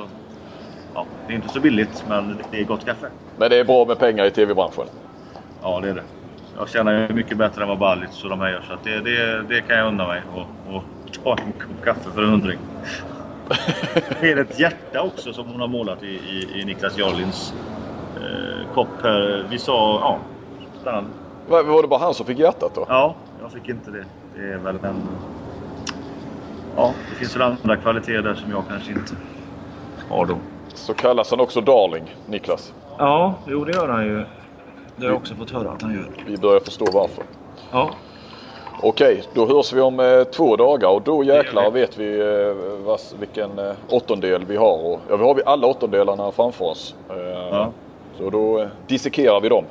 Ja, 0.94 1.06
det 1.28 1.34
är 1.34 1.36
inte 1.36 1.50
så 1.50 1.60
billigt 1.60 2.06
men 2.10 2.38
det 2.52 2.60
är 2.60 2.64
gott 2.64 2.86
kaffe. 2.86 3.10
Men 3.38 3.50
det 3.50 3.58
är 3.58 3.64
bra 3.64 3.86
med 3.86 4.00
pengar 4.00 4.26
i 4.26 4.32
tv-branschen. 4.32 4.86
Ja, 5.62 5.80
det 5.80 5.90
är 5.90 5.94
det. 5.94 6.04
Jag 6.58 6.70
tjänar 6.70 7.08
ju 7.08 7.14
mycket 7.14 7.38
bättre 7.38 7.62
än 7.62 7.68
vad 7.68 7.78
Balic 7.80 8.24
och 8.24 8.30
de 8.30 8.40
här 8.40 8.50
gör. 8.50 8.62
Så 8.68 8.74
att 8.74 8.84
det, 8.84 9.00
det, 9.00 9.44
det 9.50 9.62
kan 9.62 9.78
jag 9.78 9.88
unna 9.88 10.08
mig. 10.08 10.22
Och, 10.36 10.76
och 10.76 10.84
ta 11.24 11.32
en 11.32 11.52
kopp 11.52 11.86
kaffe 11.86 12.10
för 12.16 12.24
en 12.24 12.30
hundring. 12.30 12.60
Det 14.22 14.32
är 14.32 14.38
ett 14.38 14.60
hjärta 14.60 15.02
också 15.02 15.34
som 15.34 15.48
hon 15.48 15.62
har 15.62 15.68
målat 15.68 16.04
i, 16.04 16.08
i, 16.08 16.62
i 16.62 16.66
Niklas 16.66 16.98
Jarlins 16.98 17.54
eh, 18.16 18.74
kopp 18.74 18.88
här. 19.04 19.48
Vi 19.50 19.60
sa... 19.60 20.00
Ja. 20.84 21.04
Var, 21.50 21.64
var 21.64 21.82
det 21.82 21.88
bara 21.88 22.00
han 22.00 22.14
som 22.14 22.26
fick 22.26 22.40
hjärtat 22.40 22.76
då? 22.76 22.86
Ja, 22.88 23.16
jag 23.42 23.52
fick 23.52 23.70
inte 23.70 23.92
det. 23.92 24.06
Det 24.36 24.54
är 24.54 24.58
väl 24.58 24.76
en... 24.84 25.02
Ja, 26.76 26.94
det 27.10 27.16
finns 27.16 27.36
väl 27.36 27.42
andra 27.42 27.78
kvaliteter 27.78 28.22
där 28.22 28.34
som 28.34 28.52
jag 28.52 28.64
kanske 28.70 28.92
inte 28.92 29.14
har 30.10 30.26
då. 30.26 30.36
Så 30.74 30.94
kallas 30.94 31.32
han 31.32 31.40
också 31.40 31.62
Darling, 31.62 32.16
Niklas. 32.28 32.74
Ja, 32.98 33.34
jo 33.48 33.66
det 33.66 33.72
gör 33.72 33.88
han 33.88 34.06
ju. 34.06 34.16
Det 34.96 35.06
har 35.06 35.12
jag 35.12 35.16
också 35.16 35.36
fått 35.36 35.52
höra 35.52 35.72
att 35.72 35.82
han 35.82 35.94
gör. 35.94 36.10
Vi 36.28 36.38
börjar 36.38 36.60
förstå 36.60 36.86
varför. 36.94 37.24
Ja, 37.72 37.90
Okej, 38.82 39.24
då 39.34 39.46
hörs 39.48 39.74
vi 39.74 39.82
om 39.82 40.00
eh, 40.00 40.24
två 40.24 40.56
dagar 40.56 40.90
och 40.90 41.02
då 41.02 41.24
jäklar 41.24 41.72
vet 41.72 41.98
vi 41.98 42.20
eh, 42.20 42.86
vas, 42.86 43.16
vilken 43.20 43.60
eh, 43.60 43.72
åttondel 43.90 44.46
vi 44.46 44.56
har. 44.58 44.86
Och, 44.86 45.00
ja, 45.10 45.16
vi 45.18 45.24
har 45.24 45.36
vi 45.36 45.42
alla 45.46 45.68
åttondelarna 45.68 46.32
framför 46.32 46.66
oss. 46.66 46.96
Eh, 47.10 47.16
Ja. 47.52 47.72
Så 48.18 48.30
då 48.30 48.60
eh, 48.60 48.68
dissekerar 48.88 49.42
vi 49.42 49.50
dem. 49.50 49.66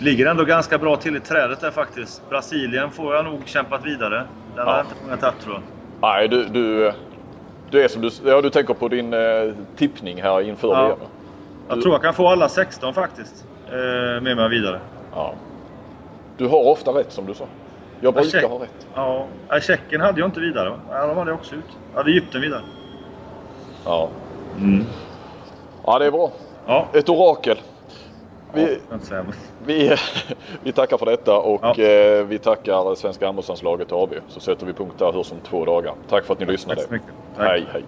Ligger 0.00 0.26
ändå 0.26 0.44
ganska 0.44 0.78
bra 0.78 0.96
till 0.96 1.16
i 1.16 1.20
trädet 1.20 1.60
där 1.60 1.70
faktiskt. 1.70 2.22
Brasilien 2.30 2.90
får 2.90 3.14
jag 3.14 3.24
nog 3.24 3.40
kämpat 3.46 3.84
vidare. 3.86 4.22
Den 4.56 4.66
har 4.66 4.72
Ja. 4.72 4.76
jag 4.76 4.84
inte 4.86 4.94
fångat 5.20 5.34
upp 5.34 5.40
tror 5.44 5.54
jag. 5.54 5.62
Nej, 6.00 6.28
du, 6.28 6.44
du, 6.44 6.92
du 7.70 7.82
är 7.82 7.88
som 7.88 8.02
du, 8.02 8.10
ja, 8.24 8.40
du 8.40 8.50
tänker 8.50 8.74
på 8.74 8.88
din 8.88 9.12
eh, 9.14 9.20
tippning 9.76 10.22
här 10.22 10.40
inför 10.40 10.68
Ja. 10.68 10.86
VM. 10.86 10.98
Jag 11.68 11.82
tror 11.82 11.94
jag 11.94 12.02
kan 12.02 12.14
få 12.14 12.28
alla 12.28 12.48
16 12.48 12.94
faktiskt. 12.94 13.44
Eh, 13.66 14.22
med 14.22 14.36
mig 14.36 14.48
vidare. 14.48 14.80
Ja. 15.14 15.34
Du 16.36 16.46
har 16.46 16.64
ofta 16.70 16.90
rätt 16.90 17.12
som 17.12 17.26
du 17.26 17.34
sa. 17.34 17.44
Jag 18.00 18.08
Ja, 18.08 18.12
brukar 18.12 18.40
check. 18.40 18.50
ha 18.50 18.62
rätt. 18.62 18.86
Ja, 18.94 19.60
Tjeckien 19.60 20.00
hade 20.00 20.20
jag 20.20 20.28
inte 20.28 20.40
vidare? 20.40 20.72
Ja, 20.90 21.06
de 21.06 21.16
hade 21.16 21.30
jag 21.30 21.38
också 21.38 21.54
ut. 21.54 21.64
Jag 21.92 21.98
hade 21.98 22.10
Egypten 22.10 22.40
vidare. 22.40 22.60
Ja. 23.84 24.08
ja, 25.86 25.98
det 25.98 26.06
är 26.06 26.10
bra. 26.10 26.30
Ja, 26.66 26.86
Ett 26.92 27.08
orakel. 27.08 27.56
vi... 28.54 28.78
Men- 28.88 29.00
vi, 29.66 29.96
vi 30.62 30.72
tackar 30.72 30.98
för 30.98 31.06
detta 31.06 31.38
och 31.38 31.60
Ja. 31.62 31.84
eh, 31.84 32.24
vi 32.24 32.38
tackar 32.38 32.94
Svenska 32.94 33.26
handbollslandslaget 33.26 33.92
AB. 33.92 34.14
Så 34.28 34.40
sätter 34.40 34.66
vi 34.66 34.72
punkt 34.72 34.94
där 34.98 35.12
hörs 35.12 35.32
om 35.32 35.38
två 35.44 35.64
dagar. 35.64 35.94
Tack 36.08 36.24
för 36.24 36.32
att 36.34 36.40
ni 36.40 36.46
lyssnade. 36.46 36.80
Tack 36.80 36.88
så 36.88 36.92
mycket. 36.94 37.08
Tack. 37.36 37.48
Hej, 37.48 37.66
hej. 37.72 37.82